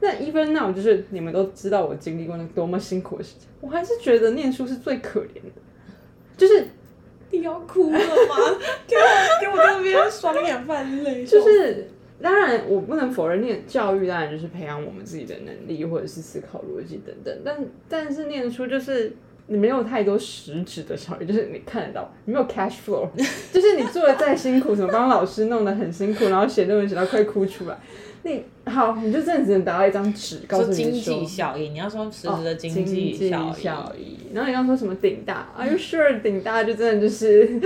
[0.00, 5.52] 那 even now，就是你们都知道我经历过那多么辛苦的事情，我还是觉得念书是最可怜的，
[6.36, 6.66] 就是
[7.32, 8.36] 你要哭了吗？
[8.86, 9.02] 给我
[9.40, 11.88] 给我在那边双眼泛泪，就是
[12.20, 17.36] 当然，我不能否认念教育当然就是培养我们自己的能力，或者是思考逻辑等等。
[17.44, 17.56] 但
[17.88, 19.16] 但是念书就是
[19.48, 23.08] 你没有太多实质的效益，就是你看得到，你没有 cash flow，
[23.52, 27.76] 就是你做的再辛苦，什么帮老师弄得很辛苦，然后写论文写到快哭出来，
[28.24, 34.18] 你好，你就真的只能达到一张纸，告诉说经济效益，你要说实哦质的经经济效益，效益。
[34.32, 37.46] 然后你刚说什么顶大？Are you sure 顶大就真的就是？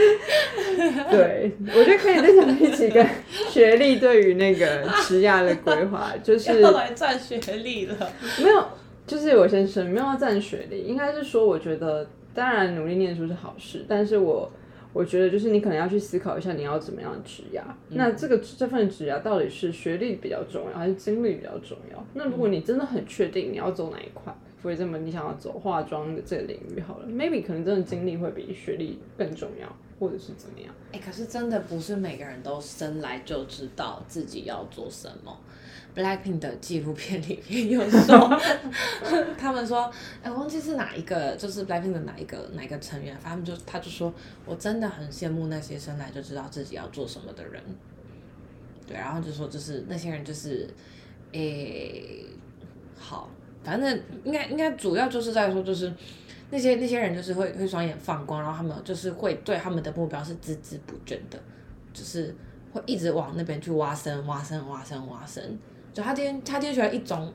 [1.11, 3.07] 对，我觉得可以再讲一起跟
[3.51, 7.95] 学历对于那个职涯的规划，就 是要来赚学历了。
[8.43, 8.67] 没有，
[9.07, 14.51] 就是我先生没有要占学历，应该是说我觉得当然努力念书是好事，但是我。
[14.97, 22.03] 我觉得就是你可能要去思考一下你要怎么样的职涯，那这个这份职涯到底是学历比较重要还是经历比较重要？
[22.15, 30.75] 那如果你真的很确定你要走哪一块，所以这么你想要走化妆的这个领域好了，maybe 可能真的经历会比学历更重要，或者是怎么样？
[30.93, 35.39] 哎、可是真的不是每个人都生来就知道自己要做什么。
[35.97, 38.41] Blackpink 的纪录片里面有说，
[39.39, 39.91] 他们说，
[40.23, 44.13] 哎、我忘记是哪一个，就是 Blackpink 的哪一个哪一个成员，反正就他就说，
[44.45, 47.63] 我真的很羡慕那些生来就知道自己要做什么的人。
[48.87, 50.69] 对，然后就说就是那些人就是，
[51.33, 52.27] 诶、
[52.99, 53.31] 好，
[53.65, 55.93] 反正应该应该主要就是在说就是。
[56.49, 61.37] 那些那些人就是会会双眼放光，然后他们就是会对他们的目标是孜孜不倦的，
[61.93, 62.33] 就是
[62.73, 65.59] 会一直往那边去挖深、挖深、挖深、挖深。
[65.97, 67.33] 就他今天他今天学了一种，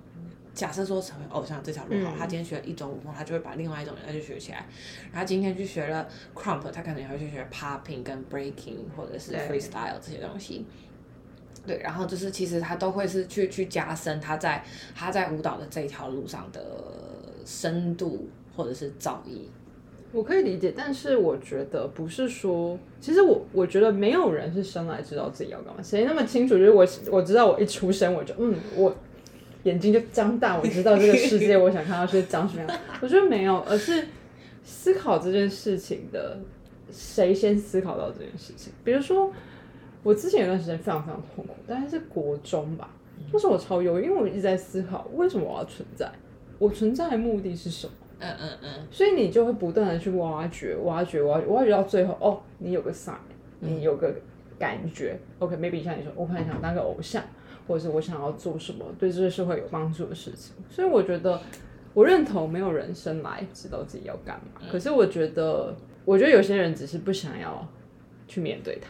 [0.53, 4.59] 假设说成为偶像这条路好，嗯他今天学了一种舞风，他就会把另外一种人再去学起来。
[4.59, 10.63] 然后他今天去学了 crump，他可能也会去学 popping 跟 breaking 或者是 freestyle 这些东西。
[11.65, 16.61] 对，然后就是其实他都会是去去加深他在他在舞蹈的这一条路上的
[17.43, 19.39] 深度或者是造诣。
[20.11, 26.57] 我可以理解，但是我觉得不是说，其实我我觉得没有人是生来知道自己要干嘛，谁那么清楚？
[26.57, 28.93] 就是我我知道我一出生我就嗯，我
[29.63, 32.79] 眼睛就张大，我知道这个世界我想看到是长什么样。
[33.01, 34.05] 我觉得没有，而是
[34.63, 36.37] 思考这件事情的
[36.91, 38.73] 谁先思考到这件事情。
[38.83, 39.31] 比如说，
[40.03, 42.89] 我之前有段时间非常非常痛苦，大概是国中吧，
[43.31, 46.11] 那时候我超忧郁，因为我一直在思考为什么我要存在。
[46.59, 47.93] 我存在的目的是什么？
[48.21, 53.15] 嗯嗯嗯，所以你就会不断的去挖掘、挖掘、挖掘，挖掘到最后，哦，你有个 sign，
[53.59, 54.13] 你有个
[54.59, 57.23] 感觉、o k maybe 像你说，我很想当个偶像，
[57.67, 60.53] 或者是我想要做什么对这个社会有帮助的事情。
[60.69, 61.41] 所以我觉得，
[61.93, 64.61] 我认同没有人生来知道自己要干嘛。
[64.71, 67.67] 可是我觉得，我觉得有些人只是不想要
[68.27, 68.89] 去面对它，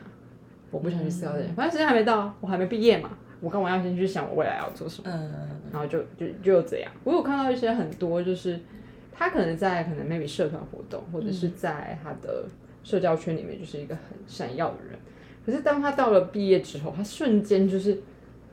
[0.69, 5.09] 我不想去思考这些，反正时间还没到，我还没毕业嘛，我干嘛要先去想我未来要做什么？
[5.09, 5.31] 嗯，
[5.71, 6.91] 然后就就就这样。
[7.03, 8.59] 我有看到一些很多，就是
[9.21, 12.45] 他可能在可能 maybe 社团活动，或者是在他的
[12.84, 14.97] 社交圈里面，就是一个很闪耀的人。
[15.45, 18.01] 可是当他到了毕业之后，他瞬间就是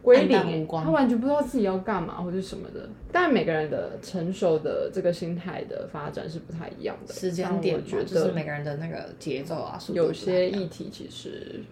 [0.02, 2.86] 归零，光他完全不知道自己要干嘛或者什么的。
[3.10, 7.14] 但，每个人的成熟的这个心态的发展是不太一样的。
[7.14, 11.62] 时间点嘛我觉得就是每个人的那个节奏啊，有些议题其实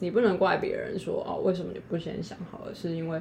[0.00, 2.74] 你不能怪别人说哦，为什么你不先想好了？
[2.74, 3.18] 是因为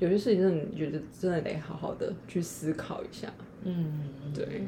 [0.00, 3.32] 有些事情真的你觉得真的得好好的去思考一下。
[3.64, 4.66] 嗯，对，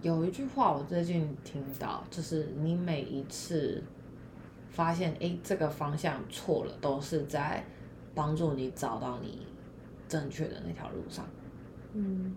[0.00, 3.82] 有一句话我最近听到，就是你每一次
[4.70, 7.64] 发现诶这个方向错了，都是在
[8.14, 9.46] 帮助你找到你
[10.08, 11.24] 正确的那条路上。
[11.94, 12.34] 嗯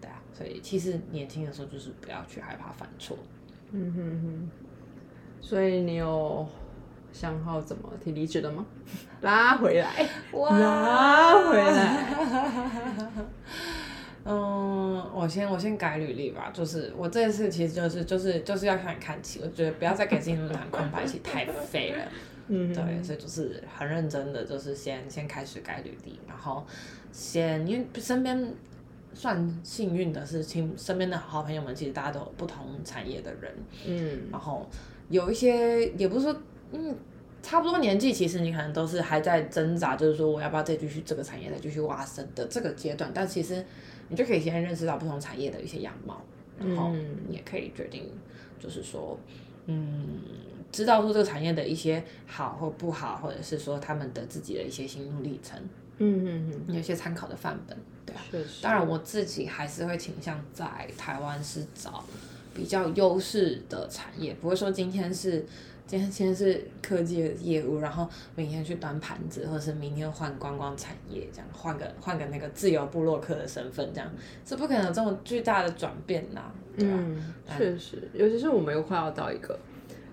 [0.00, 3.16] 对啊，所以其实年轻的时候就是不要去害怕犯错。
[3.72, 4.50] 嗯哼哼，
[5.40, 6.46] 所以你有
[7.12, 8.64] 想好怎么提离职的吗？
[9.22, 12.04] 拉回来， 拉回来。
[14.24, 22.04] 嗯，我先我先改履历吧，就是我这次其实就是就是就是要向你看齐，我觉得不要再给自己那么长空白期，太废了。
[22.48, 26.66] 嗯对，所以就是很认真的，就是先先开始改履历，然后
[27.12, 28.52] 先因为身边
[29.12, 33.52] 算幸运的是，亲身边的好朋友们其实大家都有不同产业的人，
[33.86, 34.68] 嗯然后
[35.08, 36.36] 有一些也不是说
[36.72, 36.96] 嗯。
[37.42, 43.10] 差不多年纪，其实你可能都是还在挣扎，就是说我要不要再继续这个产业再继续挖深的这个阶段。
[43.12, 43.62] 但其实
[44.08, 46.22] 你就可以先认识到不同产业的一些样貌，
[46.58, 48.10] 然后嗯你也可以决定，
[48.58, 49.18] 就是说，
[49.66, 50.20] 嗯，
[50.70, 55.58] 知道说这个产业的一些好或不好，或者是说他们的自己的一些心路历程，
[55.98, 58.20] 嗯嗯嗯，有一些参考的范本，对啊。
[58.30, 58.62] 确实。
[58.62, 62.04] 当然，我自己还是会倾向在台湾是找
[62.54, 65.44] 比较优势的产业，不会说今天是
[65.86, 74.10] 今天今天是科技的业务，然后明天去端盘子，或者是明天换观光产业，这样换个换个那个自由部落客的身份，这样。
[74.46, 79.58] 是不可能有这么巨大的转变呐、对啊，嗯，确实，尤其是我们又快要到一个，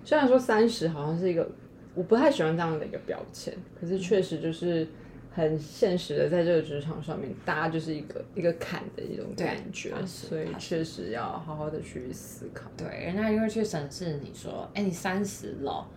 [0.04, 1.50] 虽然说三十好像是一个，
[1.96, 4.86] 我不太喜欢这样的一个标签，可是确实就是
[5.34, 12.70] 很现实的，在这个职场上面，大家就是一个一个坎的一种感觉所以确实要好好的去思考。
[12.76, 15.88] 对，人家就会去审视你说，哎，你三十了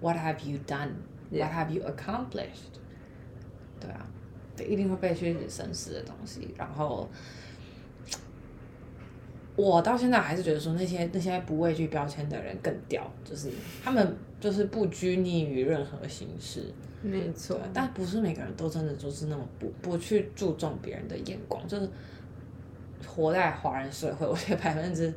[0.00, 0.90] ，What have you done?
[1.30, 2.80] What have you accomplished?
[3.80, 4.06] 对啊，
[4.54, 6.54] 对，一定会被去审视的东西。
[6.58, 7.08] 然后，
[9.56, 13.50] 我到现在还是觉得说，那些那些不畏惧标签的人更屌，就是
[13.82, 16.64] 他们就是不拘泥于任何形式。
[17.00, 21.88] 没错，，但不是每个人都真的就是那么不不去注重别人的眼光，就是
[23.06, 25.12] 活在华人社会，我觉得百分之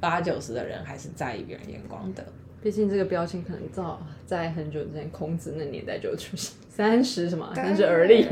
[0.00, 2.24] 八九十的人还是在意别人眼光的。
[2.62, 8.22] 毕竟这个标签可能早在很久之前孔子那年代就出现，三十什么三十而立，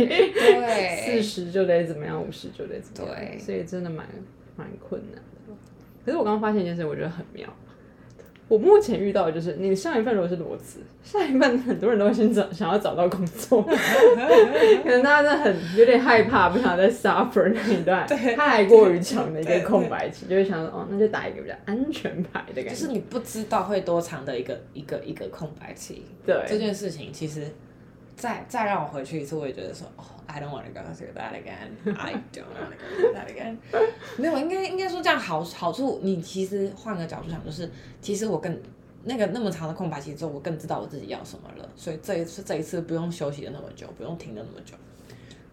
[1.07, 4.07] 四，十就得怎么样，五十就得怎么样，对所以真的蛮
[4.55, 5.55] 蛮困难的。
[6.05, 7.49] 可是我刚刚发现一件事，我觉得很妙。
[8.49, 13.61] 我目前遇到的就是，你上一份如果是裸辞，下一份很多人都会先找想要找到工作，
[14.83, 22.71] 可能大家真的很有点害怕，不想再 suffer 那一段太过于长的一个空白期，就会想说，哦，那就打一个比较安全牌的感觉。
[22.71, 26.07] 就是你不知道会多长的一个一个一个空白期。
[26.25, 27.43] 对这件事情，其实
[28.17, 31.97] 再再让我回去一次，我也觉得说，哦，I don't want to go through that again.
[31.97, 33.57] I don't want to go through that again.
[34.17, 37.69] 没有，应该应该说这样好好处，你其实换个角度想，就是
[38.01, 38.57] 其实我更
[39.05, 44.75] 那个那么长的空白期之后，我更知道我自己要什么了，所以这一次这一次不用休息的那么久，不用停的那么久。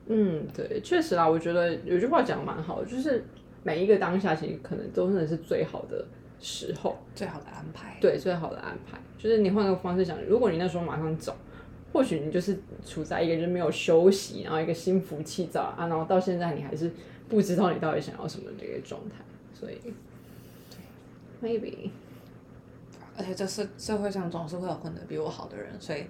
[0.07, 3.25] 嗯，对，确实啦，我觉得有句话讲得蛮好的，就是
[3.63, 6.05] 每一个当下其实可能都真的是最好的
[6.39, 7.97] 时候，最好的安排。
[7.99, 8.99] 对，最好的安排。
[9.17, 11.35] 就是你换个方式想，如果你那时候马上走，
[11.95, 16.91] 或许你就是处在一个就是没有休息，然后一个心浮气躁啊，然后到现在你还是
[17.29, 19.23] 不知道你到底想要什么的一个状态，
[19.57, 19.77] 所以
[21.41, 21.89] ，maybe，
[23.17, 26.03] 而且这是社会上总是会有混得比我好的人，所以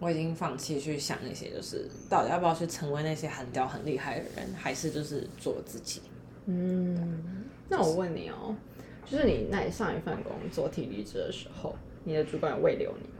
[0.00, 6.00] 我已经放弃去想那些，就是到底要不要去成为那些很屌很厉害的人，还是就是做自己。
[6.46, 8.56] 嗯，那我问你哦，
[9.04, 13.15] 就是你那你上一份工作提离职的时候，你的主管有未留你吗？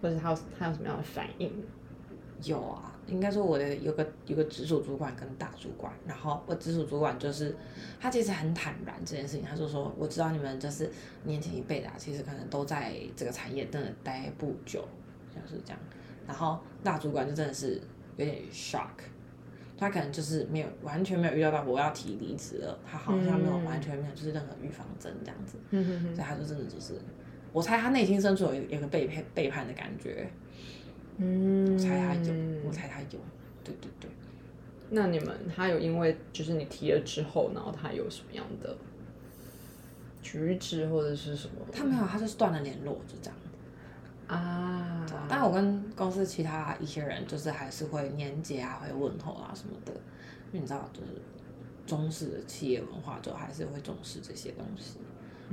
[0.00, 1.52] 或者他有他有什么样的反应？
[2.44, 7.52] 有啊，应该说我的有个有个直属主管跟大主管，然后我直属主管就是
[7.98, 10.88] 他其实很坦然这件事情，他就说我知道你们就是
[11.24, 14.86] 年轻一辈的、啊，其实可能都在这个产业真的待不久，
[15.34, 15.78] 就是这样。
[16.28, 17.80] 然后大主管就真的是
[18.16, 18.86] 有点 shock，
[19.76, 26.94] 他可能就是没有完全没有预料到我要提离职了，他好像没有嗯完全没有就是任何预防针这样子，嗯哼哼所以他就真的就是，
[27.52, 30.28] 我猜他内心深处有有个背叛背叛的感觉，
[31.16, 32.34] 嗯，我猜他有，
[32.64, 33.18] 我猜他有，
[33.64, 34.10] 对对对。
[34.90, 38.76] 那你们他有因为就是你提了之后，然后他有什么样的
[40.22, 41.54] 举止或者是什么？
[41.72, 43.38] 他没有，他就是断了联络，就这样。
[44.26, 49.92] 啊，但我跟公司其他一些人，就是还是会年节啊，会问候啊什么的，
[50.52, 51.08] 因为你知道，就是
[51.86, 54.98] 中式的企业文化，就还是会重视这些东西。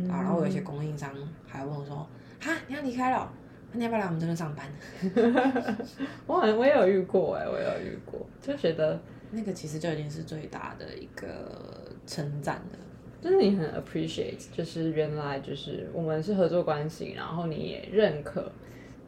[0.09, 1.11] 啊，然后有一些供应商
[1.47, 2.07] 还问我说
[2.41, 3.31] ：“哈，你要离开了，
[3.71, 4.67] 那你要不要来我们这边上班
[6.27, 8.99] 我好像我也有遇过哎、我也有遇过，就觉得？”
[9.31, 12.79] 那个其实就已经是最大的一个称赞了。
[13.19, 18.49] 就是你很 appreciate，就是原来就是我们是合作关系，然后你也认可，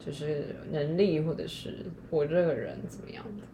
[0.04, 3.44] 就是能力或者是我这个人怎么样的。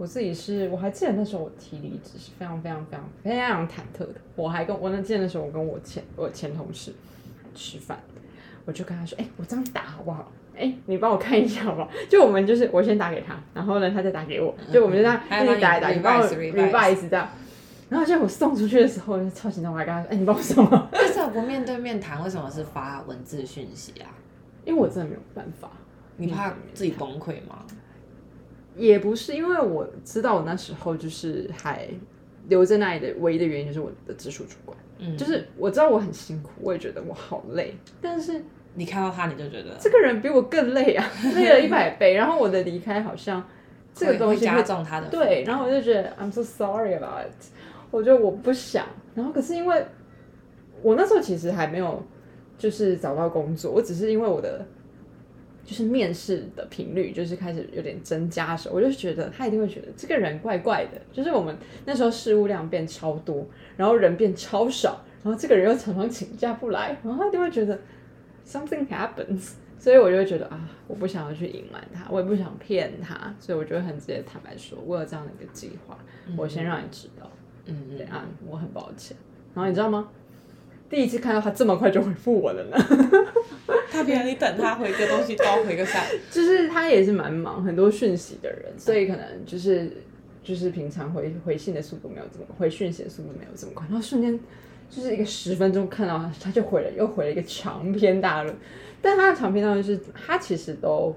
[0.00, 4.14] 我自己是，我还记得那时候我提离职是非常非常非常非常忐忑的。
[4.34, 6.94] 我还跟我那记得那时候我跟我前我前同事
[7.54, 8.00] 吃饭，
[8.64, 10.32] 我就跟他说：“哎、我这样打好不好？
[10.56, 17.28] 哎、你帮我看一下好不好？”就我们就是我先打给他，然后呢他再打给我，就我们就这样你一直打一打，你帮我 revise，revise revise 这样。
[17.90, 20.88] 然后结果我送出去的时候，我就超紧张，我还跟他说：“哎、你帮我送啊。
[20.94, 22.24] 为什么不面对面谈？
[22.24, 24.08] 为什么是发文字讯息啊？”
[24.64, 25.70] 因为我真的没有办法。
[26.16, 27.66] 你怕自己崩溃吗？
[28.80, 31.86] 也不是，因为我知道我那时候就是还
[32.48, 38.42] 留在那里的唯一的原因就是我的直属主管，嗯，就是我知道我很辛苦，我也觉得我好累，但是
[38.74, 42.14] 你看到他你就觉得这个人比我更累啊，累了一百倍。
[42.14, 43.46] 然后我的离开好像
[43.94, 47.52] 这个东西会重他的对，然后我就觉得 I'm so sorry about it，
[47.90, 48.86] 我觉得我不想。
[49.14, 49.84] 然后可是因为
[50.82, 52.02] 我那时候其实还没有
[52.56, 54.64] 就是找到工作，我只是因为我的
[55.70, 61.00] 就是面试的频率就是开始有点增加的时候，我就觉得他一定会觉得这个人怪怪的。
[61.12, 63.46] 就是我们那时候事务量变超多，
[63.76, 67.78] 然后人变超少，然后这个人又常常请假不来，然后他一定会觉得
[68.44, 69.52] something happens。
[69.78, 75.96] 所以我就会觉得啊，我不想要去隐瞒他，我也不想骗他，所以我就会很直接坦白说，我有这样的一个计划，
[76.36, 77.30] 我先让你知道，
[77.66, 79.16] 嗯对啊，我很抱歉。
[79.54, 80.08] 然后你知道吗？
[80.90, 82.76] 第一次看到他这么快就回复我了呢，
[83.92, 89.92] 他平常你等他回个东西都要回个三， 就是他也是蛮忙，很多讯息的人，所以可能就是
[90.42, 94.38] 就是平常回回信的速度没有这么回讯息的速度没有这么快，然后瞬间
[94.90, 98.52] 就是一个十分钟看到他，他就回了又回了一个长篇大论，
[99.00, 101.14] 但他的长篇大论是他其实都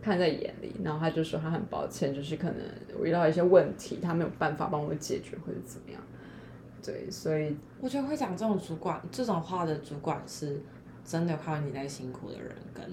[0.00, 2.56] 看在眼里，然后他就说他很抱歉，就是可能
[2.96, 6.00] 我遇到一些问题，他没有办法帮我解决或者怎么样，
[6.82, 10.60] 对，所以我觉得会讲这种主管这种话的主管是
[11.04, 12.84] 真的有看到你在辛苦的人，跟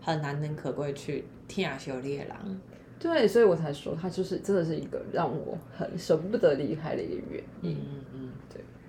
[0.00, 2.60] 很难能可贵去天涯修猎狼。
[2.98, 7.72] 对，所以我才说他就是真的是一个让我很舍不得离开的一个原因。
[7.72, 8.19] 嗯嗯嗯，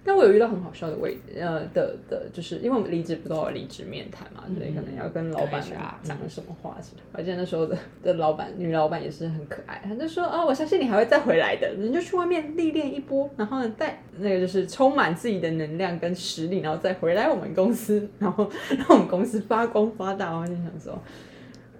[0.03, 7.01] 但我有遇到很好笑的位呃的的，就是因为我们离职不都有离职面谈嘛，所以可能要跟老板啊讲什么话什么。
[7.13, 20.31] 我记得那时候的的老板女老板也是很可爱，她就说哦，我相信你还会再回来的，你就去外面历练一波，然后呢带那个就是充满自己的能量跟实力，然后再回来我们公司，然后 让我们公司发光发大。
[20.35, 20.99] 我就想说，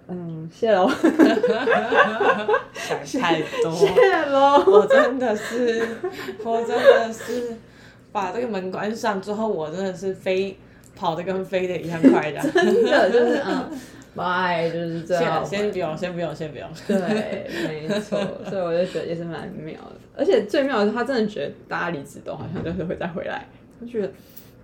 [0.06, 0.88] 嗯，谢喽，
[2.72, 3.90] 想太多， 谢
[4.26, 4.62] 喽。
[4.66, 5.86] 我真的是，
[6.44, 7.56] 我真的是
[8.12, 10.56] 把这个门关上之后，我真的是飞
[10.94, 12.40] 跑的跟飞的一样快 的。
[12.40, 13.70] 真的就是嗯，
[14.14, 15.44] 拜，就是这样。
[15.44, 16.68] 先先不用，先不用，先不用。
[16.86, 23.46] 对，没错，所以我就觉得也是蛮妙的，而且最妙的是他真的觉得大家离职都好像就是会再回来，
[23.80, 24.10] 我觉得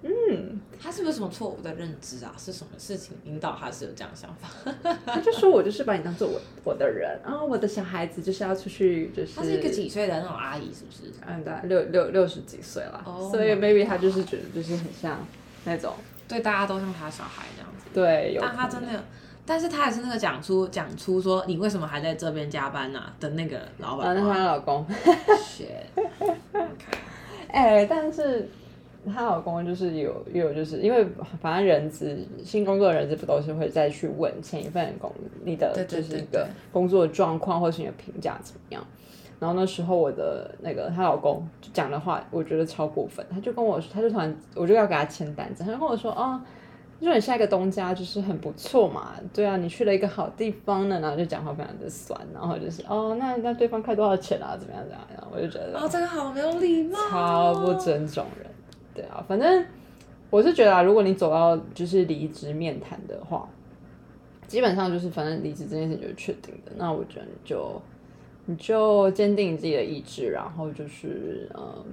[0.03, 2.33] 嗯，他是不是什么错误的认知啊？
[2.39, 4.49] 是什么事情引导他是有这样想法？
[5.07, 11.13] 他就说我就是把你当做我我的人，然后我的小孩子就是要出去，就是他是一个几岁的那种阿姨，是不是？
[11.27, 15.19] 嗯，大概六六六十几岁了 Oh 所以 maybe 他就是觉得就是很像
[15.65, 15.95] 那种
[16.29, 17.87] 对，大家都像他小孩这样子。
[17.93, 19.05] 对，有但他真的，
[19.45, 24.35] 但是他也是那个讲出讲出说你为什么还在这边加班呢、的那个老啊，那是板吗。
[24.37, 24.87] 她老公
[27.51, 28.47] 哎、但是
[29.09, 31.07] 她老公就是有有就是因为
[31.41, 35.13] 反正人资新工作的人资不都是会再去问前一份工
[35.45, 38.85] 你的就是一个工作的状况或是你的评价怎么样。
[39.41, 46.41] 然后那时候我的那个她老公就讲的话，我觉得超过分，他就跟我说，他就突然我就要给他签单子，他就跟我说哦。
[47.01, 58.51] 就说你下一个东家就是很不错嘛，对啊，你去了一个好地方呢，然后就讲话非常的酸，然后就是哦，那那对方开多少钱啊，怎么样怎么样，然后我就觉得哦，这个好没有礼貌，超不尊重人。
[58.99, 59.65] 对啊，反正
[60.29, 63.49] 我是觉得啊，如果你走到就是离职面谈的话，
[64.49, 67.81] 基本上就是反正离职这件事情就是确定的，那我觉得你就
[68.47, 71.85] 你就坚定你自己的意志，然后就是嗯，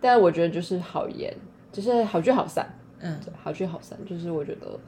[0.00, 1.34] 但我觉得就是好言，
[1.72, 2.68] 就是好聚好散。
[3.00, 4.78] 嗯，对，好聚好散，就是我觉得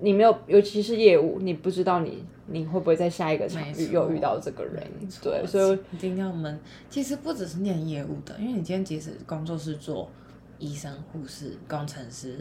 [0.00, 4.82] 你没有，尤其是业务，你不知道你你会不会在下一个场域又遇到这个人
[5.22, 6.58] 对，所以一定要我们
[6.88, 10.08] 其实不只是念业务的，因为你今天即使工作是做
[10.62, 12.38] 医生、护士、工程师、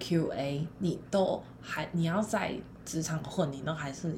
[0.00, 2.52] QA，你都还你要在
[2.84, 4.12] 职场混，你都还是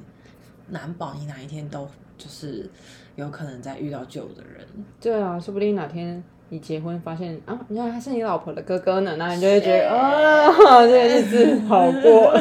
[0.71, 2.69] 难保你哪一天都就是
[3.15, 4.67] 有可能再遇到旧的人。
[4.99, 10.51] 对啊，说不定哪天你结婚发现啊，原来他是你老婆的哥哥呢，那你就会觉得 啊，
[10.89, 12.35] 这个日子好过。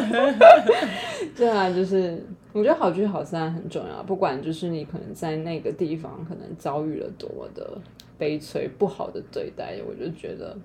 [1.36, 2.24] 对啊，就是
[2.54, 7.78] 我觉得好聚好散很重要，不管就是你可能在那个地方可能遭遇了多么的
[8.16, 10.56] 悲催、不好的对待，我就觉得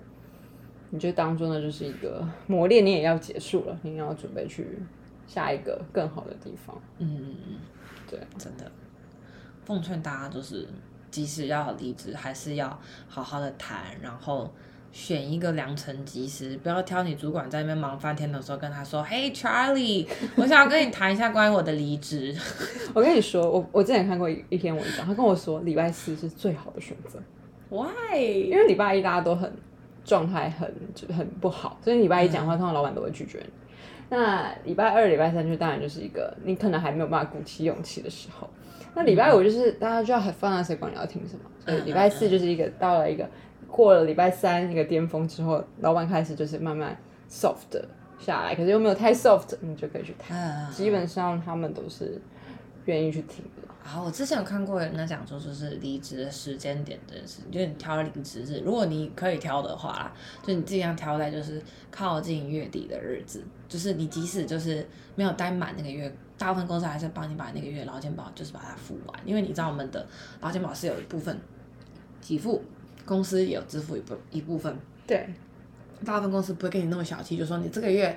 [0.94, 4.78] 你就当做那就是一个磨练，你也要结束了，你也要准备去
[5.26, 6.78] 下一个更好的地方。
[6.98, 7.34] 嗯，
[8.06, 8.70] 对，真的，
[9.64, 10.68] 奉劝大家就是，
[11.10, 12.78] 即使要离职，还是要
[13.08, 14.52] 好好的谈，然后
[14.92, 22.36] 选一个良辰吉时，不要挑你主管在那边忙翻天的时候跟他说：“Hey Charlie， 我想要跟你谈一下关于我的离职。
[22.92, 27.18] 我跟你说，我我之前看过一一篇文章，他跟我说礼拜四是最好的选择。”
[27.70, 28.18] Why？
[28.50, 29.50] 因为礼拜一大家都很
[30.04, 33.50] 状态很就是很不好，所以礼拜一讲话，通常老板都会拒绝你。
[34.08, 38.48] 那礼拜二、礼拜三就当然就是一个你可能还没有办法鼓起勇气的时候。
[38.94, 41.40] 那礼拜五就是大家就要很放啊，谁管你要听什么？
[41.64, 43.26] 所以礼拜四就是一个到了一个
[43.66, 46.94] 过了礼拜三一个巅峰之后，老板开始就是慢慢
[47.30, 47.82] soft
[48.18, 50.36] 下来，可是又没有太 soft，你就可以去谈。
[50.38, 52.20] 啊基本上他们都是
[52.84, 53.61] 愿意去听的。
[53.84, 60.12] 啊，我之前有看过人家讲说，就是离职的时间点这件事，就是你挑离职日，如果你可以挑的话啦，
[60.46, 61.60] 就你尽量挑在就是
[61.90, 70.06] 靠近月底的日子，就是你即使就是没有待满那个月，大部分公司还是帮你把那个月劳健保就是把它付完，因为你知道我们的
[70.40, 71.36] 劳健保是有一部分
[72.20, 72.62] 给付，
[73.04, 74.74] 公司也有支付一部一部分，
[75.06, 75.28] 对，
[76.04, 78.16] 大部分公司不会跟你那么小气，就说你这个月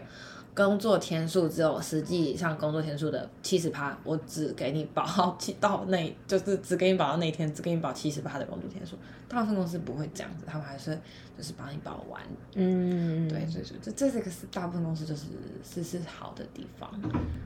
[0.56, 8.96] 工作天数只有实际上工作天数的七十趴，我只给你保到七到那，就是只给你保到那一天，只给你保七十趴的工作天数。
[9.28, 10.98] 大部分公司不会这样子，他们还是
[11.38, 12.22] 就是帮你保完。
[12.54, 15.26] 嗯，对，所以说这这这个是大部分公司就是
[15.62, 16.90] 是是好的地方。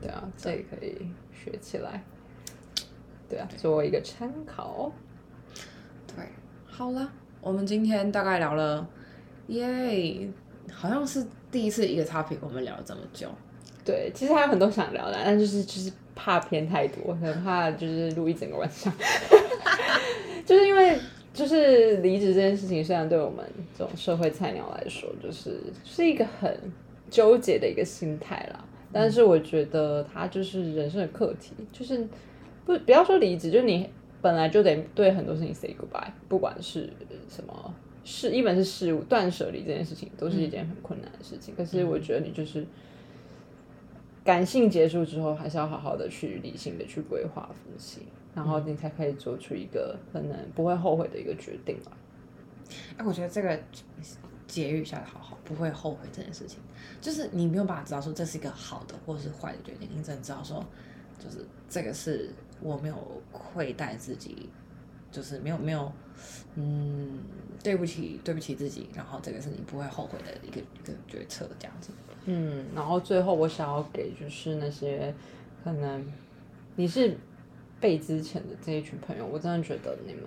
[0.00, 0.96] 对啊，这也可以
[1.32, 2.04] 学起来。
[3.28, 4.92] 对啊，作为一个参考。
[6.06, 6.24] 对，
[6.64, 8.86] 好了，我们今天大概聊了，
[9.48, 10.28] 耶，
[10.72, 13.28] 好像是第一次一个 topic 我们聊了这么久。
[13.84, 18.92] 对，其实还有很多想聊的，但就是就是怕偏太多，很 怕就是录一整个晚上。
[20.44, 20.98] 就是因为
[21.32, 23.44] 就是离职这件事情，虽然对我们
[23.76, 26.54] 这种社会菜鸟来说，就是是一个很
[27.08, 28.64] 纠结的一个心态啦。
[28.92, 32.06] 但是我觉得它就是人生的课题，就是
[32.66, 33.88] 不不要说离职，就你
[34.20, 36.90] 本来就得对很多事情 say goodbye，不管是
[37.28, 41.54] 什么事，一本是事物断舍离这件事情，都是一件很困难的事情。
[41.54, 42.66] 可是我觉得你就是
[44.24, 48.02] 感性结束之后，还是要好好的去理性的去规划分析，
[48.34, 51.92] 然后你才可以做出一个可能不会后悔的一个决定吧。
[52.96, 53.58] 哎，我觉得这个
[54.46, 56.58] 结语下的好好，不会后悔这件事情，
[57.00, 60.64] 就是你没有办法知道说这是一个好的或者是坏的决定，你只能知道说，
[61.18, 62.30] 就是这个是
[62.60, 64.48] 我没有亏待自己，
[65.10, 65.92] 就是没有没有，
[66.54, 67.18] 嗯，
[67.62, 71.90] 对不起对不起自己，然后这个是你不会后悔的一个一个决策，这样子。
[72.24, 75.14] 嗯，然后最后我想要给就是那些
[75.64, 76.04] 可能
[76.76, 77.16] 你是
[77.80, 80.24] 被之前的这一群朋友，我真的觉得你们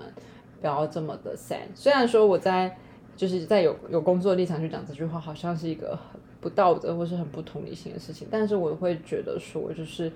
[0.60, 1.68] 不要这么的 sad。
[1.76, 2.76] 虽然说我在
[3.16, 10.12] 就是在有有工作立场去讲这句话，好像是一个很不道德或是很不同理性的事情，但是我会觉得说，就是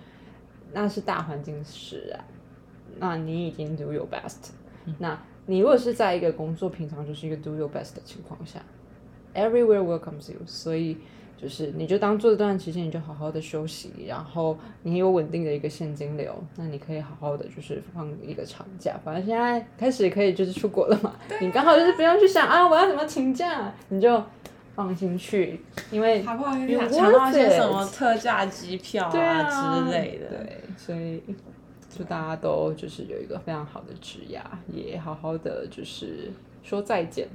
[0.74, 2.26] 那是大环境使然，
[3.00, 4.50] 那你已经 do your best，、
[4.98, 8.62] 那你如果是在一个工作平常就是一个 do your best 的情况下
[9.34, 10.98] ，everywhere welcomes you，所以。
[11.40, 19.00] 就是你就当做这段期间，你就好好的休息，然后你有稳定的一个现金流，那你可以好好的就是放一个长假。
[19.06, 24.20] 反正现在开始可以就是出国了嘛，你刚好就是不用去想啊我要怎么请假，你就
[24.74, 30.30] 放心去，因为好不好？You 抢到一些什么特价机票啊之类的。
[30.30, 31.22] 对，所以
[31.90, 36.32] 祝大家都就是有一个非常好的职涯，也好好的就是
[36.64, 37.28] 说再见。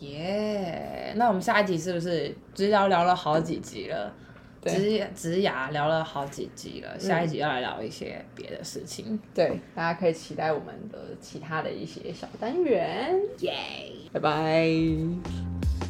[0.00, 4.12] 耶那我们下一集是不是只聊聊了好几集了？
[4.60, 9.18] 对职职涯聊了好几集了，下一集要来聊一些别的事情。
[9.32, 13.14] 对，大家可以期待我们的其他的一些小单元。
[13.40, 13.54] 耶、
[14.12, 15.85] 拜拜。